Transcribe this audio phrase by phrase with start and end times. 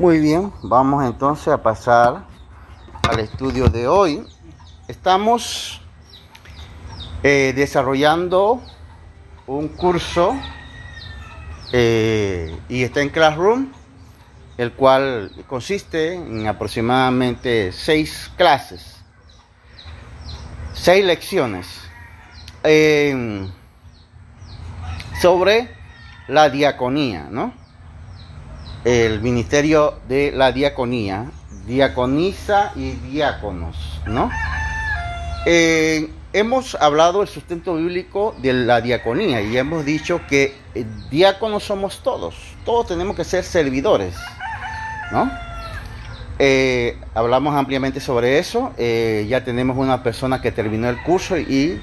[0.00, 2.24] Muy bien, vamos entonces a pasar
[3.06, 4.26] al estudio de hoy.
[4.88, 5.82] Estamos
[7.22, 8.62] eh, desarrollando
[9.46, 10.34] un curso
[11.70, 13.72] eh, y está en Classroom,
[14.56, 19.04] el cual consiste en aproximadamente seis clases,
[20.72, 21.66] seis lecciones
[22.64, 23.46] eh,
[25.20, 25.68] sobre
[26.26, 27.59] la diaconía, ¿no?
[28.84, 31.26] El ministerio de la diaconía,
[31.66, 34.30] diaconisa y diáconos, ¿no?
[35.46, 40.54] Eh, hemos hablado del sustento bíblico de la diaconía y hemos dicho que
[41.10, 44.14] diáconos somos todos, todos tenemos que ser servidores,
[45.12, 45.30] ¿no?
[46.38, 51.80] Eh, hablamos ampliamente sobre eso, eh, ya tenemos una persona que terminó el curso y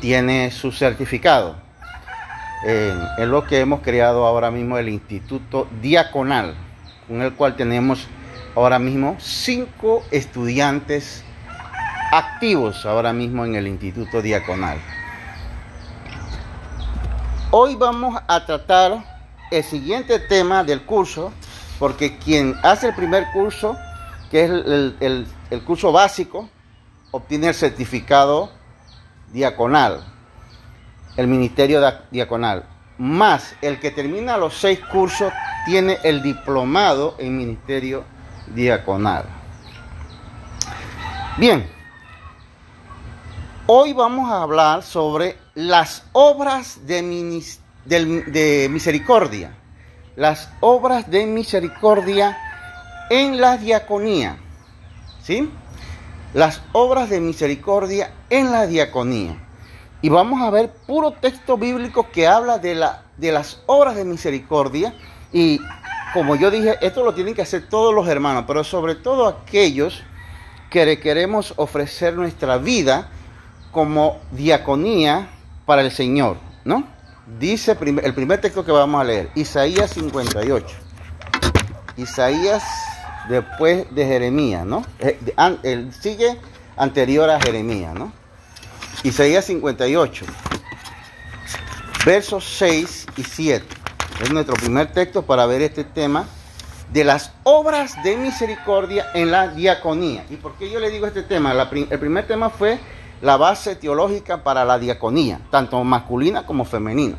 [0.00, 1.56] tiene su certificado.
[2.64, 6.54] Es lo que hemos creado ahora mismo el Instituto Diaconal,
[7.08, 8.06] con el cual tenemos
[8.54, 11.24] ahora mismo cinco estudiantes
[12.12, 14.78] activos ahora mismo en el Instituto Diaconal.
[17.52, 19.04] Hoy vamos a tratar
[19.50, 21.32] el siguiente tema del curso,
[21.78, 23.76] porque quien hace el primer curso,
[24.30, 24.50] que es
[25.50, 26.48] el curso básico,
[27.10, 28.50] obtiene el certificado
[29.32, 30.04] diaconal,
[31.20, 32.64] el ministerio diaconal,
[32.98, 35.32] más el que termina los seis cursos
[35.66, 38.04] tiene el diplomado en ministerio
[38.54, 39.24] diaconal.
[41.36, 41.64] Bien,
[43.72, 47.02] Hoy vamos a hablar sobre las obras de,
[48.68, 49.52] misericordia.
[50.16, 52.36] Las obras de misericordia
[53.10, 54.38] en la diaconía.
[55.22, 55.48] ¿Sí?
[56.34, 59.36] Las obras de misericordia en la diaconía.
[60.02, 64.04] Y vamos a ver puro texto bíblico que habla de, la, de las obras de
[64.04, 64.94] misericordia.
[65.32, 65.60] Y
[66.14, 70.02] como yo dije, esto lo tienen que hacer todos los hermanos, pero sobre todo aquellos
[70.70, 73.10] que queremos ofrecer nuestra vida
[73.72, 75.28] como diaconía
[75.66, 76.84] para el Señor, ¿no?
[77.38, 80.66] Dice el primer texto que vamos a leer, Isaías 58.
[81.96, 82.64] Isaías
[83.28, 84.84] después de Jeremías, ¿no?
[84.98, 86.38] Eh, sigue
[86.76, 88.12] anterior a Jeremías, ¿no?
[89.02, 90.26] Isaías 58,
[92.04, 93.66] versos 6 y 7.
[94.22, 96.26] Es nuestro primer texto para ver este tema
[96.92, 100.26] de las obras de misericordia en la diaconía.
[100.28, 101.52] ¿Y por qué yo le digo este tema?
[101.52, 102.78] el primer tema fue
[103.22, 107.16] la base teológica para la diaconía, tanto masculina como femenina.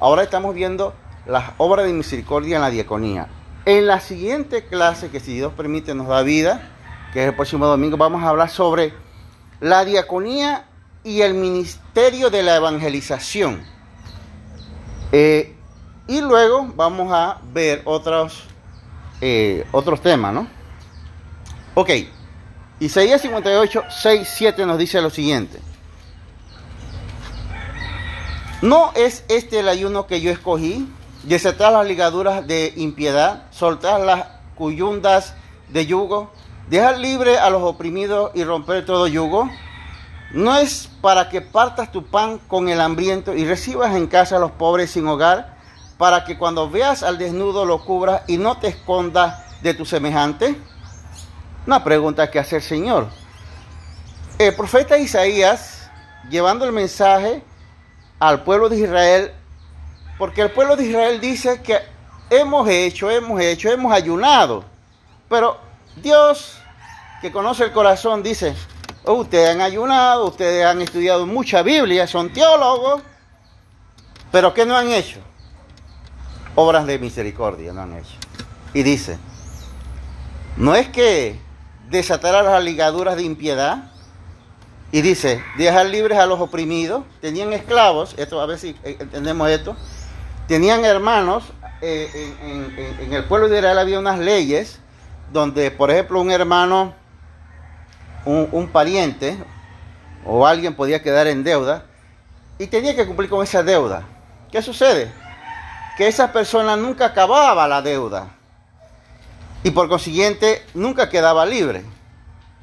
[0.00, 0.94] Ahora estamos viendo
[1.26, 3.28] las obras de misericordia en la diaconía.
[3.66, 6.70] En la siguiente clase, que si Dios permite nos da vida,
[7.12, 8.94] que es el próximo domingo, vamos a hablar sobre
[9.60, 10.64] la diaconía
[11.04, 13.62] y el ministerio de la evangelización.
[15.12, 15.56] Eh,
[16.06, 18.44] y luego vamos a ver otros,
[19.20, 20.48] eh, otros temas, ¿no?
[21.74, 21.90] Ok.
[22.80, 25.60] Isaías 58, 6, 7 nos dice lo siguiente.
[28.62, 30.86] ¿No es este el ayuno que yo escogí?
[31.22, 35.34] Desatar las ligaduras de impiedad, soltar las cuyundas
[35.68, 36.30] de yugo,
[36.68, 39.48] dejar libre a los oprimidos y romper todo yugo.
[40.32, 44.38] ¿No es para que partas tu pan con el hambriento y recibas en casa a
[44.38, 45.56] los pobres sin hogar,
[45.98, 50.56] para que cuando veas al desnudo lo cubras y no te escondas de tu semejante?
[51.66, 53.08] Una pregunta que hace el Señor.
[54.38, 55.90] El profeta Isaías,
[56.30, 57.42] llevando el mensaje
[58.20, 59.32] al pueblo de Israel,
[60.16, 61.80] porque el pueblo de Israel dice que
[62.30, 64.64] hemos hecho, hemos hecho, hemos ayunado,
[65.28, 65.58] pero
[65.96, 66.56] Dios,
[67.20, 68.54] que conoce el corazón, dice,
[69.18, 73.02] ustedes han ayunado, ustedes han estudiado mucha Biblia, son teólogos,
[74.32, 75.20] pero ¿qué no han hecho?
[76.54, 78.14] Obras de misericordia no han hecho.
[78.74, 79.18] Y dice,
[80.56, 81.38] no es que
[81.90, 83.90] desatar las ligaduras de impiedad.
[84.92, 87.04] Y dice, dejar libres a los oprimidos.
[87.20, 89.76] Tenían esclavos, esto a ver si entendemos esto.
[90.48, 91.44] Tenían hermanos,
[91.80, 92.34] eh,
[93.00, 94.80] en, el pueblo de Israel había unas leyes
[95.32, 96.92] donde, por ejemplo, un hermano,
[98.24, 99.36] un, un pariente
[100.24, 101.84] o alguien podía quedar en deuda
[102.58, 104.04] y tenía que cumplir con esa deuda.
[104.50, 105.10] ¿Qué sucede?
[105.96, 108.28] Que esa persona nunca acababa la deuda
[109.62, 111.84] y por consiguiente nunca quedaba libre.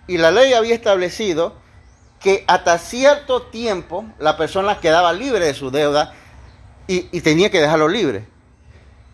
[0.07, 1.53] Y la ley había establecido
[2.19, 6.13] que hasta cierto tiempo la persona quedaba libre de su deuda
[6.87, 8.25] y, tenía que dejarlo libre.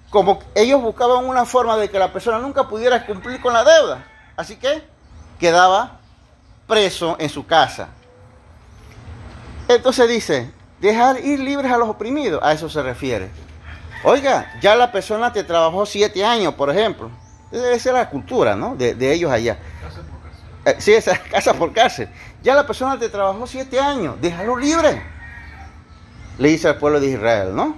[0.09, 4.05] Como ellos buscaban una forma de que la persona nunca pudiera cumplir con la deuda.
[4.37, 4.83] Así que
[5.39, 5.99] quedaba
[6.68, 7.89] preso en su casa.
[9.68, 13.30] Entonces dice, dejar ir libres a los oprimidos, a eso se refiere.
[14.04, 17.10] Oiga, ya la persona te trabajó siete años, por ejemplo
[17.51, 18.75] Esa es la cultura, ¿no?
[18.75, 19.57] De, de ellos allá.
[20.65, 22.10] Eh, sí, esa casa por cárcel.
[22.42, 25.01] Ya la persona te trabajó siete años, déjalo libre.
[26.38, 27.77] Le dice al pueblo de Israel, ¿no?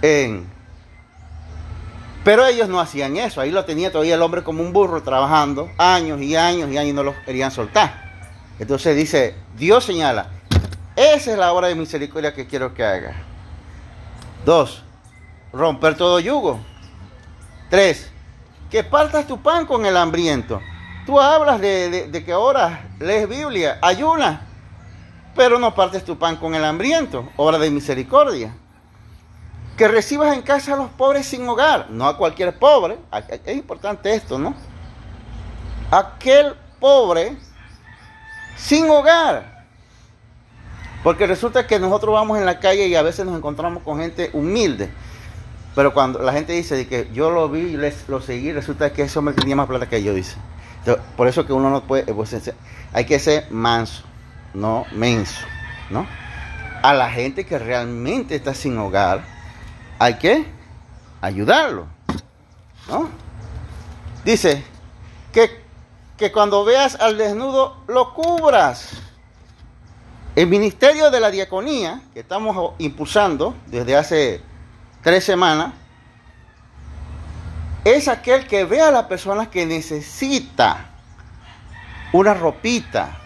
[0.00, 0.46] En,
[2.26, 3.40] pero ellos no hacían eso.
[3.40, 6.90] Ahí lo tenía todavía el hombre como un burro trabajando años y años y años
[6.90, 8.02] y no lo querían soltar.
[8.58, 10.30] Entonces dice, Dios señala,
[10.96, 13.14] esa es la obra de misericordia que quiero que haga.
[14.44, 14.82] Dos,
[15.52, 16.58] romper todo yugo.
[17.70, 18.10] Tres,
[18.72, 20.60] que partas tu pan con el hambriento.
[21.06, 24.40] Tú hablas de, que ahora lees Biblia, ayunas,
[25.36, 27.28] pero no partes tu pan con el hambriento.
[27.36, 28.52] Obra de misericordia
[29.76, 32.96] que recibas en casa a los pobres sin hogar, no a cualquier pobre,
[33.44, 34.54] es importante esto, ¿no?
[35.90, 37.36] Aquel pobre
[38.56, 39.66] sin hogar.
[41.02, 44.30] Porque resulta que nosotros vamos en la calle y a veces nos encontramos con gente
[44.32, 44.90] humilde.
[45.74, 49.18] Pero cuando la gente dice que yo lo vi y lo seguí, resulta que ese
[49.18, 50.36] hombre tenía más plata que yo, dice.
[51.16, 52.34] por eso que uno no puede, pues,
[52.94, 54.04] hay que ser manso,
[54.54, 55.44] no menso,
[55.90, 56.06] ¿no?
[56.82, 59.35] A la gente que realmente está sin hogar,
[59.98, 60.46] hay que
[61.20, 61.86] ayudarlo.
[62.88, 63.08] ¿no?
[64.24, 64.64] Dice
[65.32, 65.62] que,
[66.16, 68.90] que cuando veas al desnudo lo cubras.
[70.34, 74.42] El ministerio de la diaconía, que estamos impulsando desde hace
[75.02, 75.72] tres semanas,
[77.84, 80.90] es aquel que ve a las personas que necesita
[82.12, 83.16] una ropita.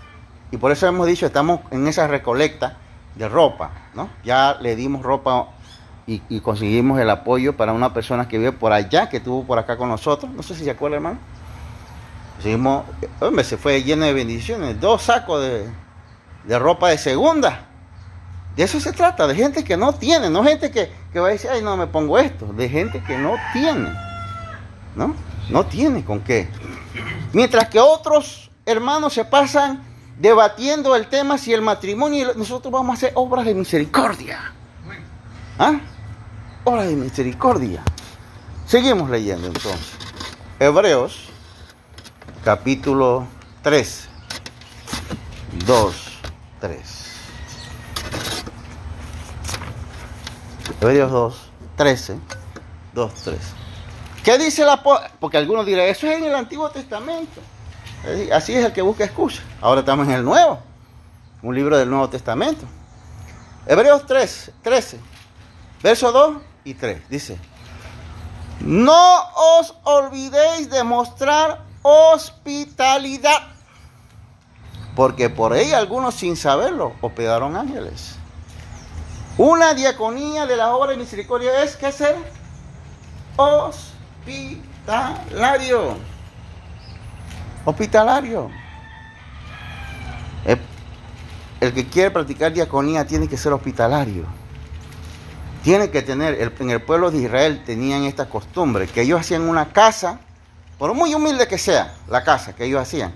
[0.52, 2.76] Y por eso hemos dicho, estamos en esa recolecta
[3.14, 4.10] de ropa, ¿no?
[4.22, 5.48] Ya le dimos ropa
[6.28, 9.76] y, conseguimos el apoyo para una persona que vive por allá, que estuvo por acá
[9.76, 10.32] con nosotros.
[10.32, 11.18] No sé si se acuerda, hermano.
[12.34, 12.84] Conseguimos,
[13.20, 14.80] hombre, se fue lleno de bendiciones.
[14.80, 17.66] Dos sacos de, ropa de segunda.
[18.56, 21.30] De eso se trata, de gente que no tiene, no gente que, que va a
[21.30, 22.46] decir, ay, no me pongo esto.
[22.46, 23.90] De gente que no tiene.
[24.96, 25.14] ¿No?
[25.48, 26.48] No tiene con qué.
[27.32, 29.84] Mientras que otros hermanos se pasan
[30.18, 34.52] debatiendo el tema si el matrimonio, nosotros vamos a hacer obras de misericordia.
[35.56, 35.78] ¿Ah?
[36.64, 37.82] Hora de misericordia.
[38.66, 39.92] Seguimos leyendo entonces.
[40.58, 41.30] Hebreos,
[42.44, 43.26] capítulo
[43.62, 44.08] 3.
[45.66, 45.94] 2,
[46.60, 46.80] 3.
[50.82, 52.18] Hebreos 2, 13.
[52.92, 53.38] 2, 3.
[54.22, 54.82] ¿Qué dice la
[55.18, 57.40] Porque algunos dirán, eso es en el Antiguo Testamento.
[58.34, 59.42] Así es el que busca excusa.
[59.62, 60.60] Ahora estamos en el Nuevo.
[61.42, 62.66] Un libro del Nuevo Testamento.
[63.66, 65.00] Hebreos 3, 13.
[65.82, 67.38] Verso 2 y 3 dice,
[68.60, 69.22] no
[69.58, 73.40] os olvidéis de mostrar hospitalidad,
[74.94, 78.16] porque por ahí algunos sin saberlo hospedaron ángeles.
[79.38, 82.16] Una diaconía de la obra de misericordia es que ser
[83.36, 85.96] hospitalario.
[87.64, 88.50] Hospitalario.
[91.60, 94.39] El que quiere practicar diaconía tiene que ser hospitalario
[95.62, 99.72] tiene que tener, en el pueblo de Israel tenían esta costumbre, que ellos hacían una
[99.72, 100.20] casa,
[100.78, 103.12] por muy humilde que sea la casa que ellos hacían,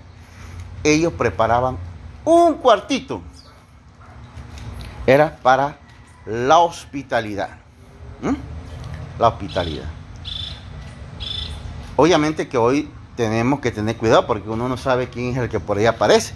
[0.83, 1.77] ellos preparaban
[2.23, 3.21] un cuartito.
[5.07, 5.77] Era para
[6.25, 7.49] la hospitalidad.
[9.19, 9.85] La hospitalidad.
[11.95, 15.59] Obviamente que hoy tenemos que tener cuidado porque uno no sabe quién es el que
[15.59, 16.33] por ahí aparece.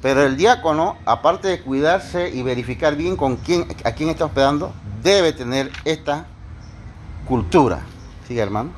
[0.00, 4.72] Pero el diácono, aparte de cuidarse y verificar bien con quién, a quién está hospedando,
[5.02, 6.26] debe tener esta
[7.26, 7.80] cultura.
[8.26, 8.70] ¿Sigue, hermano?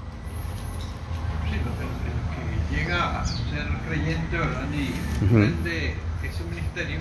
[1.44, 4.66] Sí, el, que llega a ser creyente, ¿verdad?
[4.72, 7.00] Y prende ese ministerio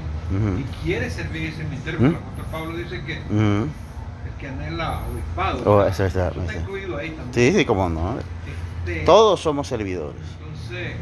[0.60, 3.70] y quiere servir ese ministerio, porque el apóstol Pablo dice que el
[4.38, 5.64] que anhela obispado.
[5.66, 7.54] Oh, eso está, está incluido ahí también.
[7.54, 8.18] Sí, sí, como no.
[8.86, 10.22] Este, Todos somos servidores.
[10.40, 10.96] Entonces,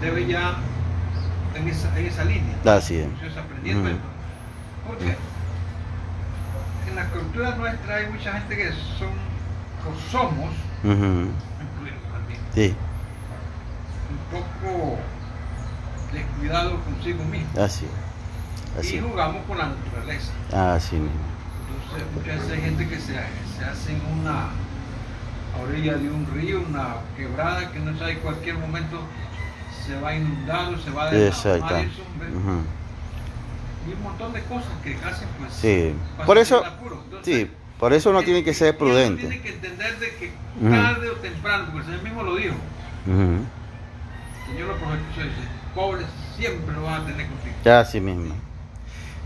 [0.00, 0.56] debe ya
[1.54, 2.56] en esa, en esa línea.
[2.64, 3.08] Así es.
[3.36, 4.02] aprendiendo esto.
[4.86, 5.16] Porque
[6.88, 9.30] en la cultura nuestra hay mucha gente que son
[9.80, 10.50] o somos,
[10.84, 11.26] uh
[12.54, 12.74] sí.
[14.10, 14.98] un poco
[16.12, 17.48] descuidados consigo mismo.
[17.62, 17.86] Así,
[18.78, 18.96] así.
[18.96, 20.32] Y jugamos con la naturaleza.
[20.52, 21.20] Así mismo.
[21.68, 24.48] Entonces, muchas veces hay gente que se, se hace en una
[25.62, 29.00] orilla de un río, una quebrada que no sabe en cualquier momento
[29.90, 31.76] se va inundando, se va a Exacto.
[31.76, 32.02] Eso,
[33.88, 35.94] y un montón de cosas que hacen pues sí.
[36.24, 36.62] por eso
[37.22, 40.32] sí por eso uno tiene que ser prudente tiene que entender de que
[40.68, 42.54] tarde o temprano porque el Señor mismo lo dijo
[43.06, 46.06] el Señor lo profetizó dice pobres
[46.36, 48.34] siempre lo van a tener contigo ya así mismo.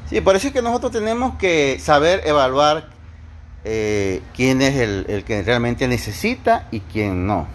[0.08, 2.88] Sí por eso es que nosotros tenemos que saber evaluar
[3.64, 7.48] eh, quién es el, el que realmente necesita y quién no.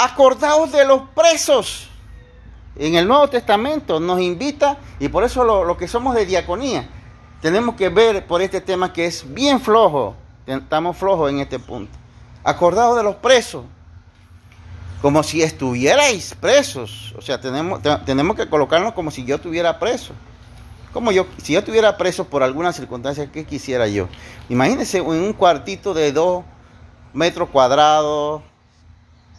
[0.00, 1.88] Acordaos de los presos.
[2.76, 6.88] En el Nuevo Testamento nos invita, y por eso lo, que somos de diaconía,
[7.42, 10.14] tenemos que ver por este tema que es bien flojo.
[10.46, 11.90] Estamos flojos en este punto.
[12.44, 13.64] Acordaos de los presos.
[15.02, 17.12] Como si estuvierais presos.
[17.18, 20.14] O sea, tenemos, tenemos que colocarnos como si yo estuviera preso.
[20.92, 24.08] Como yo, si yo estuviera preso por alguna circunstancia, ¿qué quisiera yo?
[24.48, 26.44] Imagínense en un cuartito de dos
[27.12, 28.42] metros cuadrados,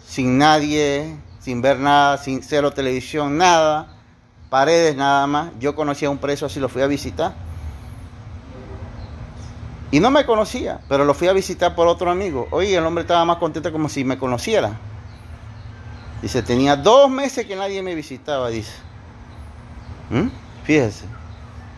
[0.09, 3.93] sin nadie, sin ver nada, sin cero televisión, nada,
[4.49, 5.51] paredes nada más.
[5.59, 7.35] Yo conocía a un preso así, lo fui a visitar.
[9.91, 12.47] Y no me conocía, pero lo fui a visitar por otro amigo.
[12.49, 14.79] Oye, el hombre estaba más contento como si me conociera.
[16.23, 18.73] Dice, tenía dos meses que nadie me visitaba, dice.
[20.09, 20.29] ¿Mm?
[20.63, 21.05] Fíjese.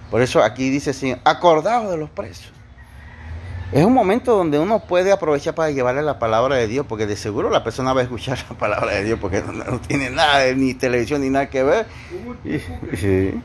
[0.09, 2.51] Por eso aquí dice, Señor, acordaos de los presos.
[3.71, 7.15] Es un momento donde uno puede aprovechar para llevarle la palabra de Dios, porque de
[7.15, 10.73] seguro la persona va a escuchar la palabra de Dios, porque no, tiene nada, ni
[10.73, 11.85] televisión, ni nada que ver.
[12.95, 13.41] sí.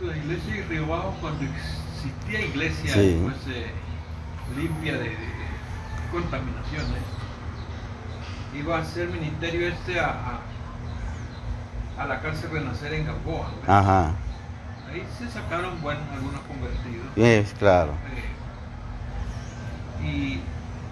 [0.00, 3.70] La iglesia de Río Bajo, cuando existía iglesia pues, eh,
[4.56, 5.16] limpia de,
[6.12, 7.02] contaminaciones,
[8.56, 10.40] iba a hacer ministerio este a,
[11.98, 13.50] a, la cárcel Renacer en Gamboa.
[13.66, 14.14] Ajá.
[14.90, 17.06] Ahí se sacaron, bueno, algunos convertidos.
[17.16, 17.92] Es, claro.
[18.16, 18.29] Eh,
[20.04, 20.40] y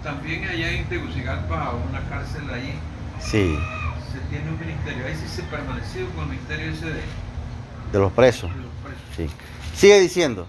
[0.03, 2.73] también allá en Tegucigalpa, una cárcel ahí,
[3.19, 3.57] sí.
[4.11, 5.05] se tiene un ministerio.
[5.05, 7.01] Ahí sí se permaneció con el ministerio ese de,
[7.91, 8.49] de los presos.
[9.15, 9.27] Sí.
[9.75, 10.47] Sigue diciendo.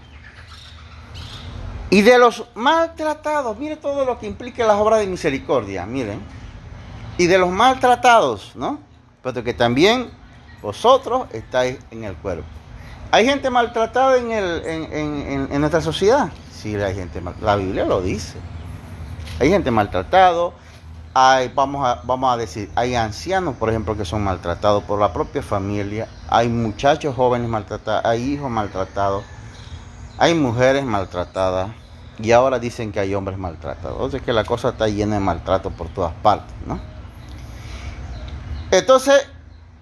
[1.91, 6.21] Y de los maltratados, mire todo lo que implica las obras de misericordia, miren.
[7.19, 8.79] Y de los maltratados, ¿no?
[9.23, 10.09] Pero que también
[10.63, 12.60] vosotros estáis en el cuerpo.
[13.13, 16.31] ¿Hay gente maltratada en, el, en, en, en nuestra sociedad?
[16.53, 18.39] Sí, hay gente La Biblia lo dice.
[19.41, 20.53] Hay gente maltratado.
[21.13, 25.13] Hay, vamos, a, vamos a decir, hay ancianos, por ejemplo, que son maltratados por la
[25.13, 26.07] propia familia.
[26.29, 28.05] Hay muchachos jóvenes maltratados.
[28.05, 29.25] Hay hijos maltratados.
[30.19, 31.71] Hay mujeres maltratadas.
[32.23, 34.13] Y ahora dicen que hay hombres maltratados.
[34.13, 36.79] Sea que la cosa está llena de maltrato por todas partes, ¿no?
[38.71, 39.27] Entonces,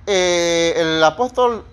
[0.07, 1.65] eh, el apóstol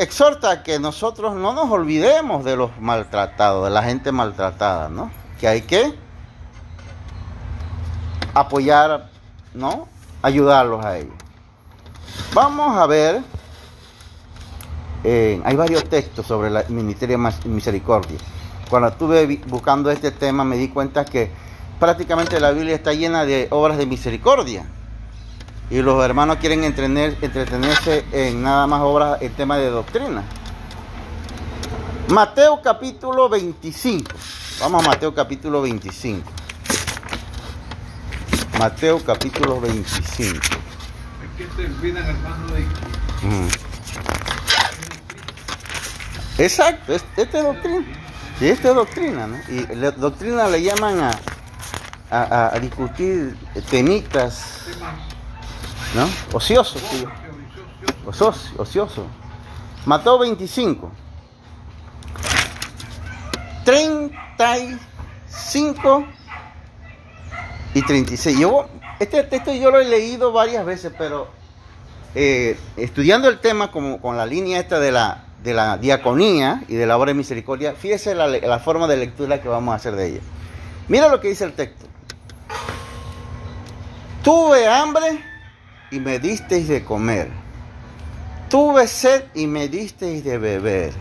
[0.00, 5.10] exhorta que nosotros no nos olvidemos de los maltratados, de la gente maltratada, ¿no?
[5.38, 5.94] Que hay que
[8.32, 9.10] apoyar,
[9.52, 9.88] ¿no?
[10.22, 11.12] Ayudarlos a ellos.
[12.32, 13.20] Vamos a ver,
[15.04, 18.18] eh, hay varios textos sobre el Ministerio de Misericordia.
[18.70, 21.30] Cuando estuve buscando este tema me di cuenta que
[21.78, 24.64] prácticamente la Biblia está llena de obras de misericordia
[25.70, 30.24] y los hermanos quieren entretenerse en nada más obras, el tema de doctrina.
[32.08, 34.10] Mateo capítulo 25.
[34.60, 36.28] Vamos a Mateo capítulo 25.
[38.58, 40.36] Mateo capítulo 25.
[40.36, 40.40] Es
[41.38, 42.66] que te olvidan, hermano, de
[46.44, 47.86] Exacto, este es doctrina.
[48.40, 49.36] Sí, esta es doctrina, ¿no?
[49.48, 51.10] Y la doctrina le llaman a,
[52.10, 53.36] a, a discutir
[53.70, 54.66] temitas
[55.94, 56.08] ¿no?
[56.32, 57.10] Ocioso, tío.
[58.58, 59.06] Ocioso.
[59.86, 60.90] Mateo 25.
[63.64, 66.04] 35
[67.74, 68.38] y 36.
[68.38, 68.68] Yo,
[68.98, 71.28] este texto yo lo he leído varias veces, pero
[72.14, 76.74] eh, estudiando el tema como, con la línea esta de la, de la diaconía y
[76.74, 79.94] de la obra de misericordia, fíjese la, la forma de lectura que vamos a hacer
[79.94, 80.20] de ella.
[80.88, 81.86] Mira lo que dice el texto.
[84.22, 85.29] Tuve hambre
[85.90, 87.28] y me disteis de comer.
[88.48, 90.92] Tuve sed y me disteis de beber.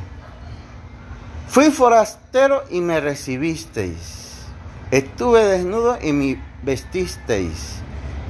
[1.47, 4.45] Fui forastero y me recibisteis.
[4.91, 7.75] Estuve desnudo y me vestisteis.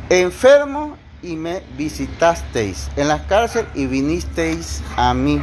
[0.09, 2.89] Enfermo y me visitasteis.
[2.95, 5.41] En la cárcel y vinisteis a mí.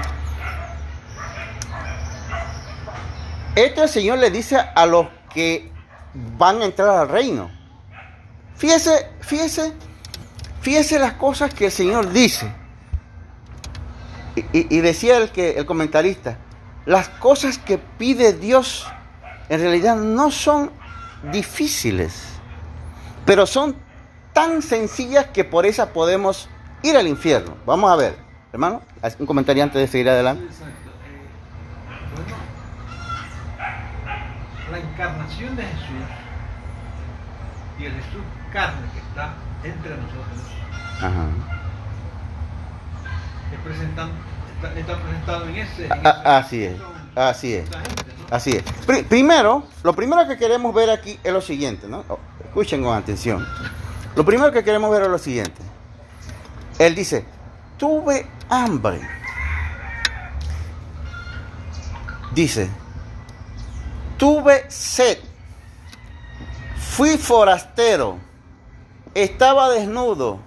[3.54, 5.70] Esto el Señor le dice a los que
[6.38, 7.50] van a entrar al reino.
[8.56, 9.73] Fíjese, fíjese
[10.66, 12.52] Fíjese las cosas que el Señor dice.
[14.52, 16.38] Y, decía el, que, el comentarista,
[16.87, 18.85] las cosas que pide Dios
[19.49, 20.73] en realidad no son
[21.30, 22.20] difíciles,
[23.25, 23.76] pero son
[24.32, 26.49] tan sencillas que por esas podemos
[26.82, 27.54] ir al infierno.
[27.64, 28.16] Vamos a ver,
[28.52, 28.82] hermano,
[29.20, 30.46] un comentario antes de seguir adelante.
[30.46, 30.49] Eh,
[34.73, 36.25] la encarnación de Jesús
[37.78, 40.56] y el Jesús carne que está entre nosotros
[40.99, 41.26] Ajá.
[44.75, 45.88] está, presentado en ese.
[46.25, 46.76] así es,
[47.14, 47.68] así es.
[48.30, 48.64] Así es.
[49.04, 52.04] primero, lo primero que queremos ver aquí es lo siguiente, ¿no?
[52.09, 53.47] Oh, escuchen con atención.
[54.16, 55.62] Lo primero que queremos ver es lo siguiente.
[56.78, 57.25] Él dice,
[57.76, 59.00] tuve hambre.
[62.35, 62.68] Dice,
[64.16, 65.18] tuve sed.
[66.97, 68.19] Fui forastero.
[69.12, 70.41] Estaba desnudo.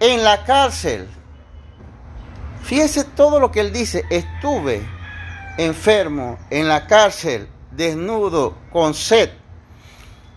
[0.00, 1.08] En la cárcel.
[2.62, 4.04] Fíjese todo lo que él dice.
[4.10, 4.86] Estuve
[5.56, 9.30] enfermo, en la cárcel, desnudo, con sed.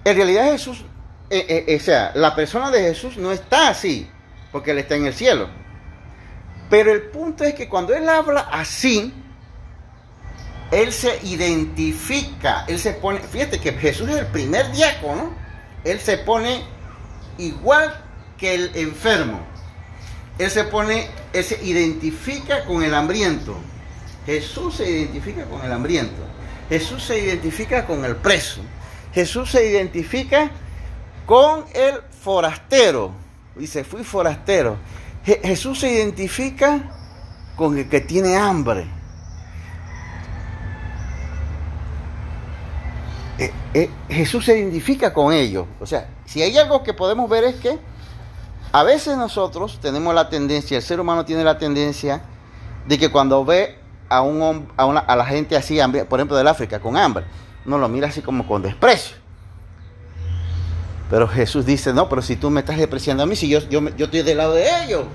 [0.06, 0.86] En realidad Jesús,
[1.30, 4.10] eh, eh, o sea, la persona de Jesús no está así,
[4.54, 5.50] porque Él está en el cielo.
[6.70, 9.14] Pero el punto es que cuando Él habla así,
[10.72, 15.41] Él se identifica, Él se pone, fíjate que Jesús es el primer diácono,
[15.84, 16.64] Él se pone
[17.38, 17.94] igual
[18.38, 19.40] que el enfermo.
[20.38, 23.56] Él se pone, Él se identifica con el hambriento.
[24.26, 26.22] Jesús se identifica con el hambriento.
[26.70, 28.62] Jesús se identifica con el preso.
[29.14, 30.52] Jesús se identifica
[31.26, 33.12] con el forastero.
[33.56, 34.78] Dice, fui forastero.
[35.24, 36.92] Jesús se identifica
[37.56, 38.88] con el que tiene hambre.
[43.42, 45.66] Eh, eh, Jesús se identifica con ellos.
[45.80, 47.80] O sea, si hay algo que podemos ver es que
[48.72, 52.22] a veces nosotros tenemos la tendencia, el ser humano tiene la tendencia
[52.88, 53.80] de que cuando ve
[54.10, 57.26] a, un, a, una, a la gente así, por ejemplo, del África, con hambre,
[57.66, 59.18] no lo mira así como con desprecio.
[61.10, 63.82] Pero Jesús dice, no, pero si tú me estás despreciando a mí, si yo, yo,
[63.98, 65.06] yo estoy del lado de ellos,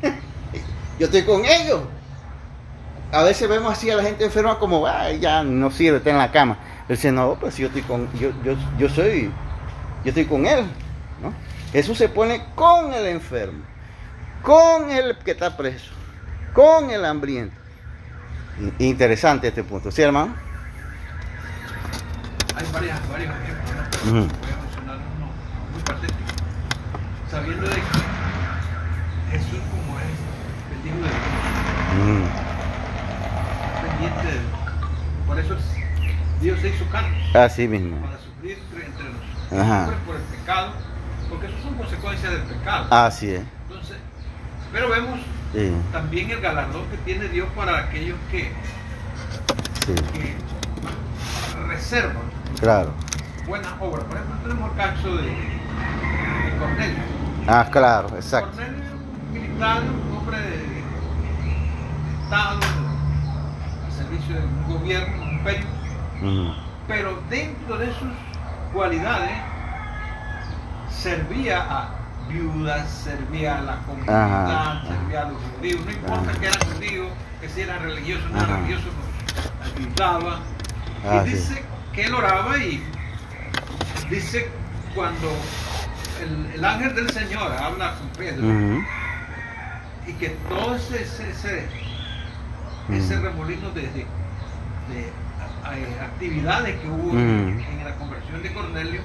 [0.98, 1.80] yo estoy con ellos.
[3.12, 4.86] A veces vemos así a la gente enferma como,
[5.20, 6.56] ya no sirve, está en la cama.
[6.90, 9.30] Él dice, no, pues yo estoy con, yo, yo, yo soy,
[10.02, 10.66] yo estoy con él.
[11.22, 11.32] ¿no?
[11.70, 13.62] Jesús se pone con el enfermo,
[14.42, 15.92] con el que está preso,
[16.52, 17.54] con el hambriento.
[18.80, 20.34] Interesante este punto, ¿sí, hermano?
[22.56, 23.70] Hay varias, varios ejemplos,
[24.06, 24.10] ¿no?
[24.10, 25.30] Voy a mencionar uno
[25.72, 26.18] muy patético.
[27.30, 30.06] Sabiendo de que Jesús, como es
[30.72, 31.10] el Hijo de
[32.16, 32.30] Dios,
[33.80, 34.40] pendiente de
[35.28, 35.56] Por eso
[36.40, 37.30] Dios se hizo carne.
[37.34, 38.00] Así mismo.
[38.00, 39.04] Para sufrir entre
[39.58, 40.72] nosotros por el pecado,
[41.28, 42.86] porque eso son consecuencias del pecado.
[42.90, 43.42] Así es.
[43.68, 43.96] Entonces,
[44.72, 45.20] pero vemos
[45.92, 48.52] también el galardón que tiene Dios para aquellos que,
[51.66, 52.22] reservan
[52.58, 52.92] claro.
[53.46, 54.04] buenas obras.
[54.04, 55.60] Por ejemplo, tenemos el caso de,
[56.58, 57.02] Cornelio.
[57.46, 58.50] Ah, claro, exacto.
[58.56, 58.84] Cornelio,
[59.32, 60.80] militar, un hombre de,
[62.24, 62.60] Estado,
[63.84, 65.79] al servicio de un gobierno, un imperio.
[66.86, 68.12] Pero dentro de sus
[68.72, 69.30] cualidades
[70.90, 71.88] servía a
[72.28, 77.08] viudas, servía a la comunidad, servía a los judíos, no importa que eran judíos,
[77.40, 78.92] que si eran religiosos, no eran religiosos,
[79.76, 80.40] ayudaba.
[81.04, 82.82] y dice que él oraba y
[84.10, 84.50] dice
[84.94, 85.28] cuando
[86.54, 88.44] el, ángel del Señor habla con Pedro
[90.06, 91.66] y que todo ese, ese,
[92.90, 94.06] ese, remolino de, de,
[96.00, 99.00] actividades que hubo en la conversión de Cornelio,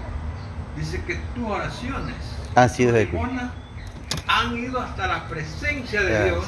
[0.75, 2.15] dice que tus oraciones
[2.55, 2.95] han sido
[4.27, 6.45] han ido hasta la presencia de Dios.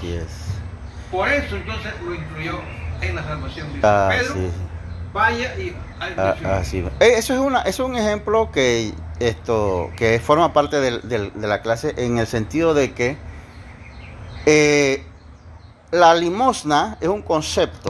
[1.12, 2.60] Por eso entonces lo incluyó
[3.02, 3.68] en la salvación.
[3.68, 4.36] Dice, Pedro,
[5.14, 10.80] vaya y ah, eh, Eso es una, es un ejemplo que esto que forma parte
[10.80, 13.18] de la clase en el sentido de que
[14.46, 15.04] eh,
[15.92, 17.90] la limosna es un concepto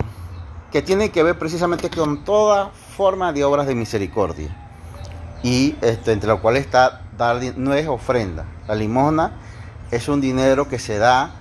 [0.71, 4.56] que tiene que ver precisamente con toda forma de obras de misericordia
[5.43, 8.45] y este, entre lo cual está dar, no es ofrenda.
[8.67, 9.32] La limosna
[9.91, 11.32] es un dinero que se da.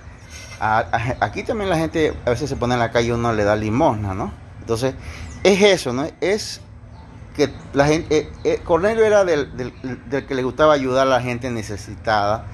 [0.59, 3.55] aquí también la gente a veces se pone en la calle y uno le da
[3.55, 4.31] limosna, ¿no?
[4.59, 4.95] Entonces,
[5.43, 6.07] es eso, ¿no?
[6.21, 6.61] Es
[7.35, 8.17] que la gente.
[8.17, 9.51] Eh, eh, Cornelio era del,
[10.27, 12.45] que le gustaba ayudar a la gente necesitada,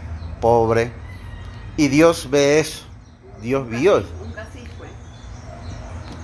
[0.42, 0.92] pobre.
[1.78, 2.86] Y Dios ve eso.
[3.42, 4.04] Dios vio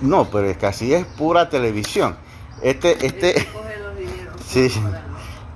[0.00, 2.16] No, pero es que así es pura televisión.
[2.62, 3.46] Este, este.
[4.46, 4.68] Sí,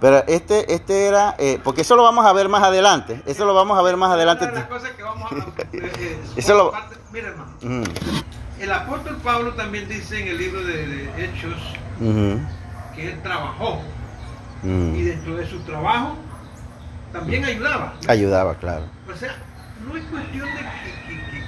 [0.01, 3.23] pero este, este era, eh, porque eso lo vamos a ver más adelante.
[3.27, 4.45] Eso lo vamos a ver más adelante.
[4.45, 5.37] Una que vamos a,
[5.73, 6.73] eh, eh, eso lo...
[7.11, 7.85] mira hermano,
[8.61, 11.59] el apóstol Pablo también dice en el libro de, Hechos
[12.95, 13.81] que él trabajó
[14.63, 16.17] y dentro de su trabajo
[17.11, 17.95] también ayudaba.
[18.07, 18.85] Ayudaba, claro.
[19.11, 19.35] O sea,
[19.87, 21.44] no es cuestión de, que,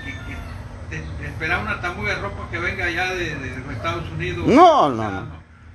[0.90, 4.46] esperar una tamuga de ropa que venga allá de, los Estados Unidos.
[4.46, 5.26] No, no, no.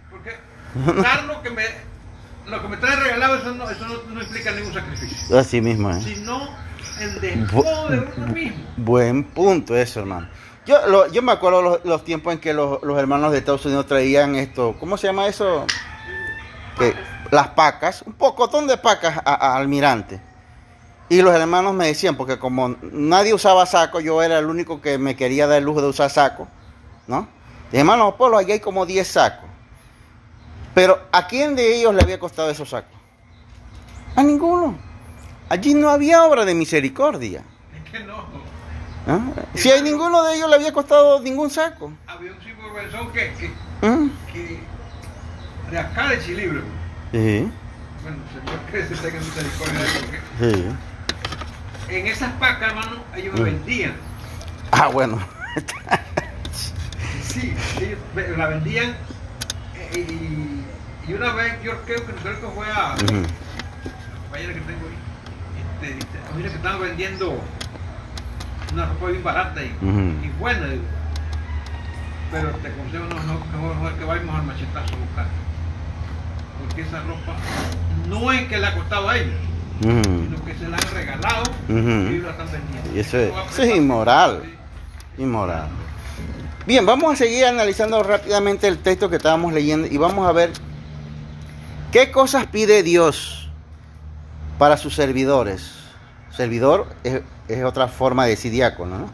[0.10, 0.36] Porque
[1.02, 1.64] Carlos que me
[2.48, 5.38] lo que me trae regalado, eso no, eso no, implica ningún sacrificio.
[5.38, 6.02] Así mismo, ¿eh?
[6.04, 6.50] Sino
[7.00, 8.64] el despojo de uno mismo.
[8.78, 10.28] Buen punto eso, hermano.
[10.66, 14.76] Yo, yo me acuerdo los, tiempos en que los, hermanos de Estados Unidos traían esto,
[14.80, 15.66] ¿cómo se llama eso?
[17.32, 20.20] las pacas, un pocotón de pacas a, Almirante.
[21.12, 24.98] Y los hermanos me decían, porque como nadie usaba saco, yo era el único que
[24.98, 26.48] me quería dar el lujo de usar saco,
[27.06, 27.28] ¿no?
[27.70, 29.50] Dije, hermano Polo, allí hay como 10 sacos.
[30.74, 32.98] Pero ¿a quién de ellos le había costado esos sacos?
[34.16, 34.78] A ninguno.
[35.50, 37.44] Allí no había obra de misericordia.
[37.76, 38.16] Es que no.
[39.06, 39.20] ¿Ah?
[39.54, 41.92] Si a ninguno de ellos le había costado ningún saco.
[42.08, 44.12] Había un sinvergüenzón que, que, ¿Mm?
[44.32, 44.60] que
[45.72, 46.62] de acá de Chilibro.
[47.12, 47.52] Sí.
[48.02, 49.82] Bueno, señor que se tenga misericordia
[50.40, 50.91] Sí.
[51.92, 53.44] En esas pacas, hermano, ellos me mm.
[53.44, 53.94] vendían.
[54.72, 55.20] Ah, bueno.
[57.22, 58.00] sí, ellos
[58.38, 58.96] la vendían
[59.76, 60.08] eh,
[61.06, 62.96] y, y, una vez yo creo que, creo que fue a...
[62.96, 63.26] Uh
[64.32, 65.82] Vaya que tengo ahí.
[65.82, 67.38] Este, dice, mira que estaban vendiendo
[68.72, 69.76] una ropa bien barata y,
[70.24, 70.68] y buena.
[72.32, 75.28] Pero te aconsejo no, no, mejor que vayamos al machetazo a buscar.
[76.62, 77.36] Porque esa ropa
[78.08, 79.36] no es que le ha costado a ellos,
[79.82, 82.96] sino que se la han regalado y la están vendiendo.
[82.96, 84.44] Y eso es, eso es inmoral.
[85.18, 85.68] Inmoral.
[86.66, 90.52] Bien, vamos a seguir analizando rápidamente el texto que estábamos leyendo y vamos a ver
[91.92, 93.50] qué cosas pide Dios
[94.60, 95.74] para sus servidores.
[96.30, 97.24] Servidor es,
[97.66, 99.10] otra forma de decir diácono, ¿no?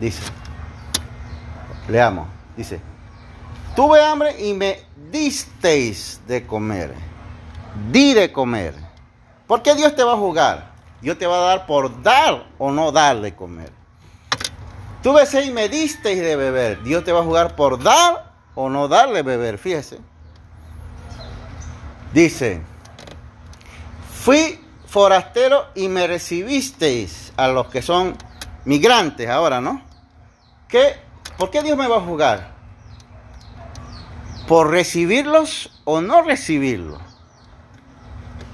[0.00, 0.22] Dice,
[1.88, 2.80] leamos, dice,
[3.74, 4.78] tuve hambre y me
[5.10, 6.94] disteis de comer,
[7.90, 8.85] di de comer.
[9.46, 10.70] ¿Por qué Dios te va a jugar?
[11.00, 13.70] Dios te va a dar por dar o no dar de comer.
[15.02, 16.82] Tuve sed y me disteis de beber.
[16.82, 19.58] Dios te va a jugar por dar o no darle beber.
[19.58, 20.00] Fíjese.
[22.12, 22.62] Dice,
[24.12, 28.16] fui forastero y me recibisteis a los que son
[28.64, 29.82] migrantes ahora, ¿no?
[30.66, 30.96] ¿Qué,
[31.38, 32.56] ¿Por qué Dios me va a juzgar?
[34.48, 37.15] ¿Por recibirlos o no recibirlos?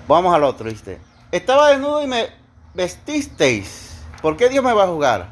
[0.09, 0.99] Vamos al otro, ¿viste?
[1.31, 2.29] Estaba desnudo y me
[2.75, 4.03] vestisteis.
[4.21, 5.31] ¿Por qué Dios me va a juzgar?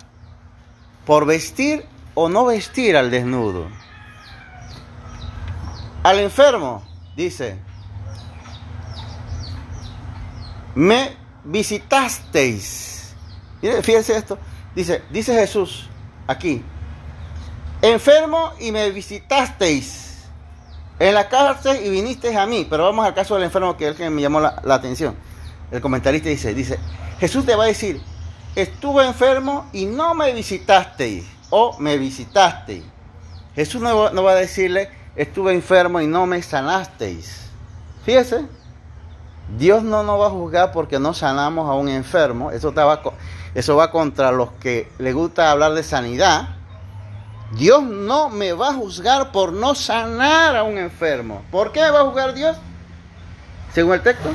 [1.04, 3.68] ¿Por vestir o no vestir al desnudo?
[6.02, 6.82] Al enfermo,
[7.14, 7.58] dice,
[10.74, 13.14] me visitasteis.
[13.60, 14.38] Fíjense esto.
[14.74, 15.88] Dice, dice Jesús
[16.26, 16.62] aquí,
[17.82, 19.99] enfermo y me visitasteis.
[21.00, 22.66] En la cárcel y vinisteis a mí.
[22.68, 25.16] Pero vamos al caso del enfermo que es el que me llamó la, atención.
[25.72, 26.78] El comentarista dice, dice,
[27.18, 28.00] Jesús te va a decir,
[28.54, 31.24] estuve enfermo y no me visitasteis.
[31.48, 32.84] O me visitasteis.
[33.56, 37.46] Jesús no, va a decirle, estuve enfermo y no me sanasteis.
[38.04, 38.44] Fíjese.
[39.58, 42.52] Dios no nos va a juzgar porque no sanamos a un enfermo.
[42.52, 43.00] Eso, va,
[43.54, 46.59] eso va contra los que le gusta hablar de sanidad.
[47.52, 51.42] Dios no me va a juzgar por no sanar a un enfermo.
[51.50, 52.56] ¿Por qué me va a juzgar Dios?
[53.72, 54.30] Según el texto.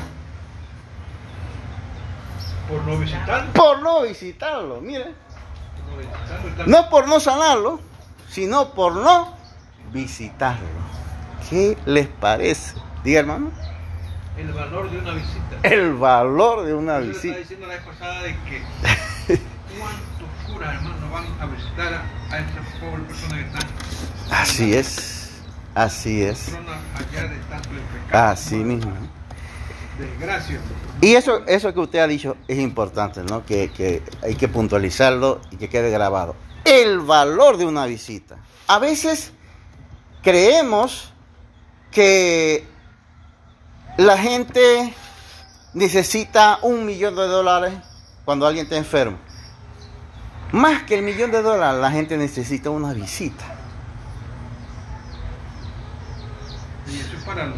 [2.70, 3.54] Por no visitarlo.
[3.54, 5.14] Por no visitarlo, mire.
[6.66, 7.80] No por no sanarlo,
[8.30, 9.34] sino por no
[9.94, 10.68] visitarlo.
[11.50, 12.76] ¿Qué les parece?
[13.04, 13.52] Diga hermano.
[14.38, 15.56] El valor de una visita.
[15.64, 17.38] El valor de una visita.
[17.38, 18.62] Estaba diciendo la vez pasada de que
[20.62, 23.70] hermano, van a visitar a, esas pobres personas que están.
[24.32, 25.32] Así es,
[25.74, 26.54] así es.
[26.54, 28.92] Allá de tanto el pecado, así mismo.
[30.00, 30.60] Desgracia.
[31.02, 33.46] Y eso, eso que usted ha dicho es importante, ¿no?
[33.46, 36.36] Que, que hay que puntualizarlo y que quede grabado.
[36.64, 38.38] El valor de una visita.
[38.68, 39.32] A veces
[40.22, 41.14] creemos
[41.92, 42.66] que
[43.98, 44.94] la gente
[45.74, 47.74] necesita un millón de dólares
[48.26, 49.18] cuando alguien está enfermo.
[50.52, 53.46] Más que el millón de dólares, la gente necesita una visita.
[56.88, 57.58] Y eso es para los,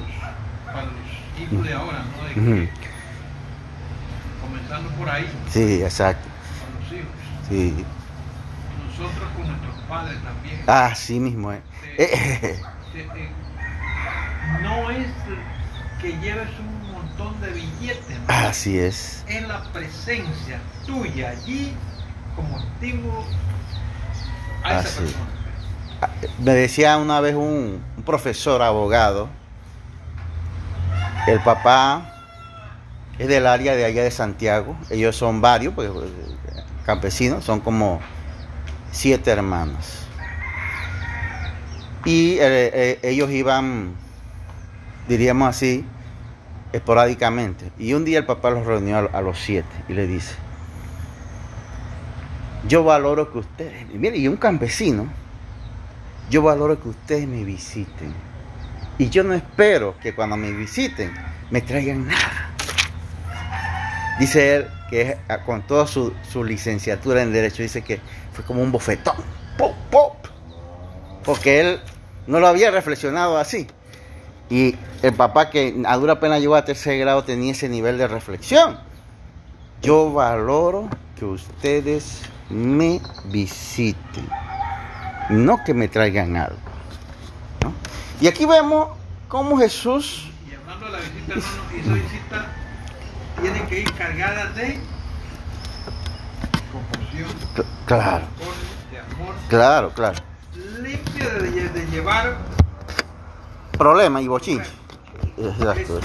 [1.39, 2.03] hijos de ahora,
[2.35, 2.67] ¿no?
[4.41, 5.29] Comenzando por ahí.
[5.49, 6.27] Sí, exacto.
[6.59, 7.11] Para los hijos.
[7.49, 7.85] Sí.
[8.89, 10.63] Nosotros con nuestros padres también.
[10.65, 11.61] Ah, sí mismo, ¿eh?
[11.97, 12.59] eh
[14.61, 15.07] no es
[16.01, 18.17] que lleves un montón de billetes.
[18.27, 19.23] Así es.
[19.27, 21.73] Es la presencia tuya allí
[22.37, 23.25] como estímulo
[24.63, 25.27] a esa persona.
[26.01, 29.27] Ah, me decía una vez un, profesor abogado,
[31.27, 32.13] el papá
[33.19, 35.91] es del área de allá de Santiago, ellos son varios, pues,
[36.85, 37.99] campesinos, son como
[38.91, 40.05] siete hermanos.
[42.05, 43.97] Y eh, eh, ellos iban
[45.07, 45.85] diríamos así,
[46.73, 47.71] esporádicamente.
[47.77, 50.35] Y un día el papá los reunió a, los siete y le dice,
[52.67, 55.07] yo valoro que ustedes, mire, y un campesino,
[56.29, 58.13] yo valoro que ustedes me visiten.
[58.97, 61.13] Y yo no espero que cuando me visiten
[61.49, 62.51] me traigan nada.
[64.19, 67.99] Dice él que con toda su, licenciatura en Derecho, dice que
[68.33, 69.15] fue como un bofetón.
[69.57, 70.15] ¡Pop, pop!
[71.23, 71.79] Porque él
[72.25, 73.67] no lo había reflexionado así.
[74.49, 78.07] Y el papá que a dura pena llegó a tercer grado tenía ese nivel de
[78.07, 78.79] reflexión.
[79.81, 84.27] Yo valoro que ustedes me visiten,
[85.29, 86.57] no que me traigan algo.
[88.19, 88.89] Y aquí vemos
[89.27, 90.29] cómo Jesús...
[90.49, 92.45] Y hablando de la visita, hermano, esa visita
[93.41, 94.79] tiene que ir cargada de
[96.71, 97.29] compasión,
[97.85, 98.25] claro.
[98.91, 100.17] de amor, claro, claro.
[100.81, 102.37] limpia de, llevar
[103.77, 104.71] problemas y bochinches.
[105.37, 105.99] Exacto,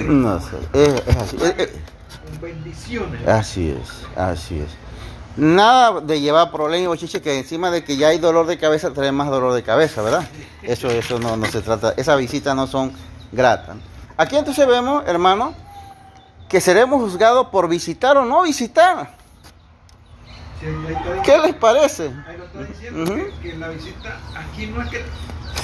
[0.00, 1.36] No, no sé, es, así.
[1.36, 3.28] con bendiciones.
[3.28, 4.87] Así es, así es.
[5.38, 8.92] Nada de llevar problemas y bochinches que encima de que ya hay dolor de cabeza
[8.92, 10.28] trae más dolor de cabeza, ¿verdad?
[10.64, 12.92] Eso, eso no, no se trata, esas visitas no son
[13.30, 13.76] gratas.
[14.16, 15.54] Aquí entonces vemos, hermano,
[16.48, 19.16] que seremos juzgados por visitar o no visitar.
[21.24, 22.10] ¿Qué les parece?
[22.26, 25.04] Ahí lo está diciendo que, la visita aquí no es que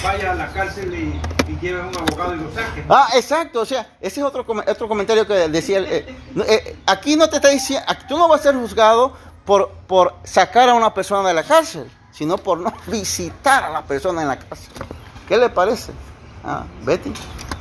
[0.04, 2.84] vaya a la cárcel y, y lleve a un abogado y lo saque.
[2.88, 7.28] Ah, exacto, o sea, ese es otro, otro comentario que decía, eh, eh, aquí no
[7.28, 11.28] te está diciendo, tú no vas a ser juzgado por, por sacar a una persona
[11.28, 14.72] de la cárcel, sino por no visitar a la persona en la cárcel.
[15.28, 15.92] ¿Qué le parece?
[16.44, 17.12] Ah, Betty.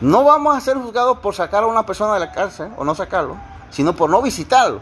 [0.02, 2.94] No vamos a ser juzgados por sacar a una persona de la cárcel o no
[2.94, 3.38] sacarlo,
[3.70, 4.82] sino por no visitarlo,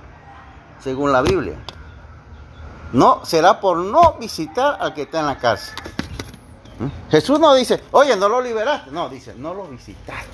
[0.80, 1.64] según la Biblia.
[2.92, 5.76] No, será por no visitar al que está en la cárcel.
[6.80, 7.12] ¿Mm?
[7.12, 8.92] Jesús no dice, oye, no lo liberaste.
[8.92, 10.28] No, dice, no lo visitaste.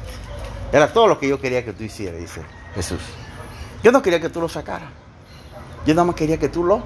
[0.72, 3.00] Era todo lo que yo quería que tú hicieras, dice Jesús.
[3.84, 4.90] Yo no quería que tú lo sacaras.
[5.88, 6.84] Yo nada más quería que tú lo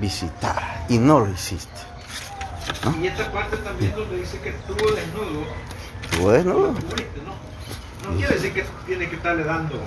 [0.00, 1.80] visitaras y no lo hiciste.
[3.02, 5.42] Y esta parte también donde dice que estuvo desnudo.
[6.04, 6.72] Estuvo desnudo.
[8.04, 9.80] No, quiere decir que tiene que estarle dando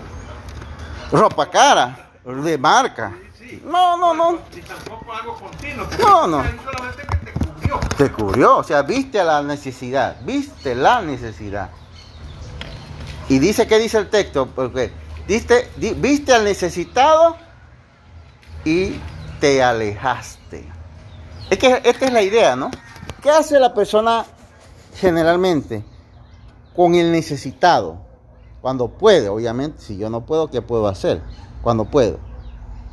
[1.13, 3.13] ropa cara, de marca.
[3.63, 4.39] No, no, no.
[4.53, 5.87] Ni tampoco algo continuo.
[5.97, 6.43] No, no.
[6.43, 7.79] Solamente que te cubrió.
[7.97, 11.69] Te cubrió, o sea, viste la necesidad, viste la necesidad.
[13.29, 14.45] Y dice, ¿qué dice el texto?
[14.47, 14.91] Porque
[15.25, 17.37] viste, viste al necesitado
[18.65, 18.95] y
[19.39, 20.65] te alejaste.
[21.49, 22.71] Es que esta es la idea, ¿no?
[23.21, 24.25] ¿Qué hace la persona
[24.95, 25.83] generalmente
[26.75, 27.97] con el necesitado?
[28.61, 31.21] Cuando puede, obviamente, si yo no puedo, ¿qué puedo hacer?
[31.63, 32.19] Cuando puedo.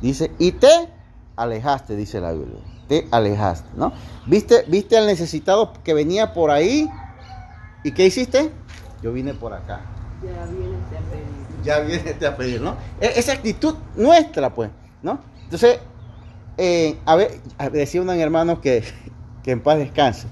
[0.01, 0.89] Dice, y te
[1.35, 2.59] alejaste, dice la Biblia.
[2.87, 3.93] Te alejaste, ¿no?
[4.25, 6.89] ¿Viste, viste al necesitado que venía por ahí?
[7.83, 8.51] ¿Y qué hiciste?
[9.01, 9.81] Yo vine por acá.
[10.23, 11.63] Ya vienes a pedir.
[11.63, 12.75] Ya vienes a pedir, ¿no?
[12.99, 15.19] E, esa actitud nuestra, pues, ¿no?
[15.49, 15.79] Entonces,
[16.59, 18.83] eh, a ver, decía un hermano que,
[19.41, 20.27] que en paz descanse.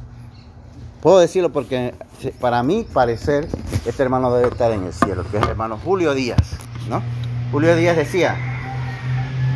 [1.02, 1.96] Puedo decirlo porque
[2.40, 3.48] para mí parecer
[3.88, 6.52] este hermano debe estar en el cielo, que es el hermano Julio Díaz,
[6.88, 7.02] ¿no?
[7.52, 8.36] Julio Díaz decía,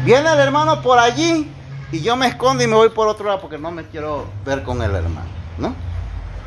[0.04, 1.47] viene el hermano por allí
[1.91, 4.63] y yo me escondo y me voy por otro lado porque no me quiero ver
[4.63, 5.76] con el hermano, ¿no?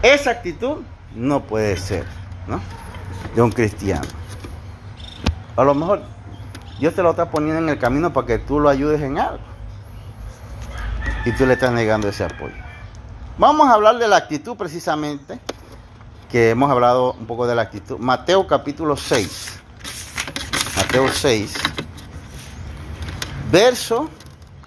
[0.02, 0.78] Esa actitud
[1.14, 2.04] no puede ser,
[2.48, 2.60] ¿no?
[3.36, 4.08] De un cristiano.
[5.54, 6.02] A lo mejor
[6.78, 9.42] Dios te lo está poniendo en el camino para que tú lo ayudes en algo.
[11.24, 12.54] Y tú le estás negando ese apoyo.
[13.38, 15.38] Vamos a hablar de la actitud precisamente,
[16.30, 17.98] que hemos hablado un poco de la actitud.
[17.98, 19.60] Mateo capítulo 6.
[20.76, 21.54] Mateo 6.
[23.50, 24.08] Verso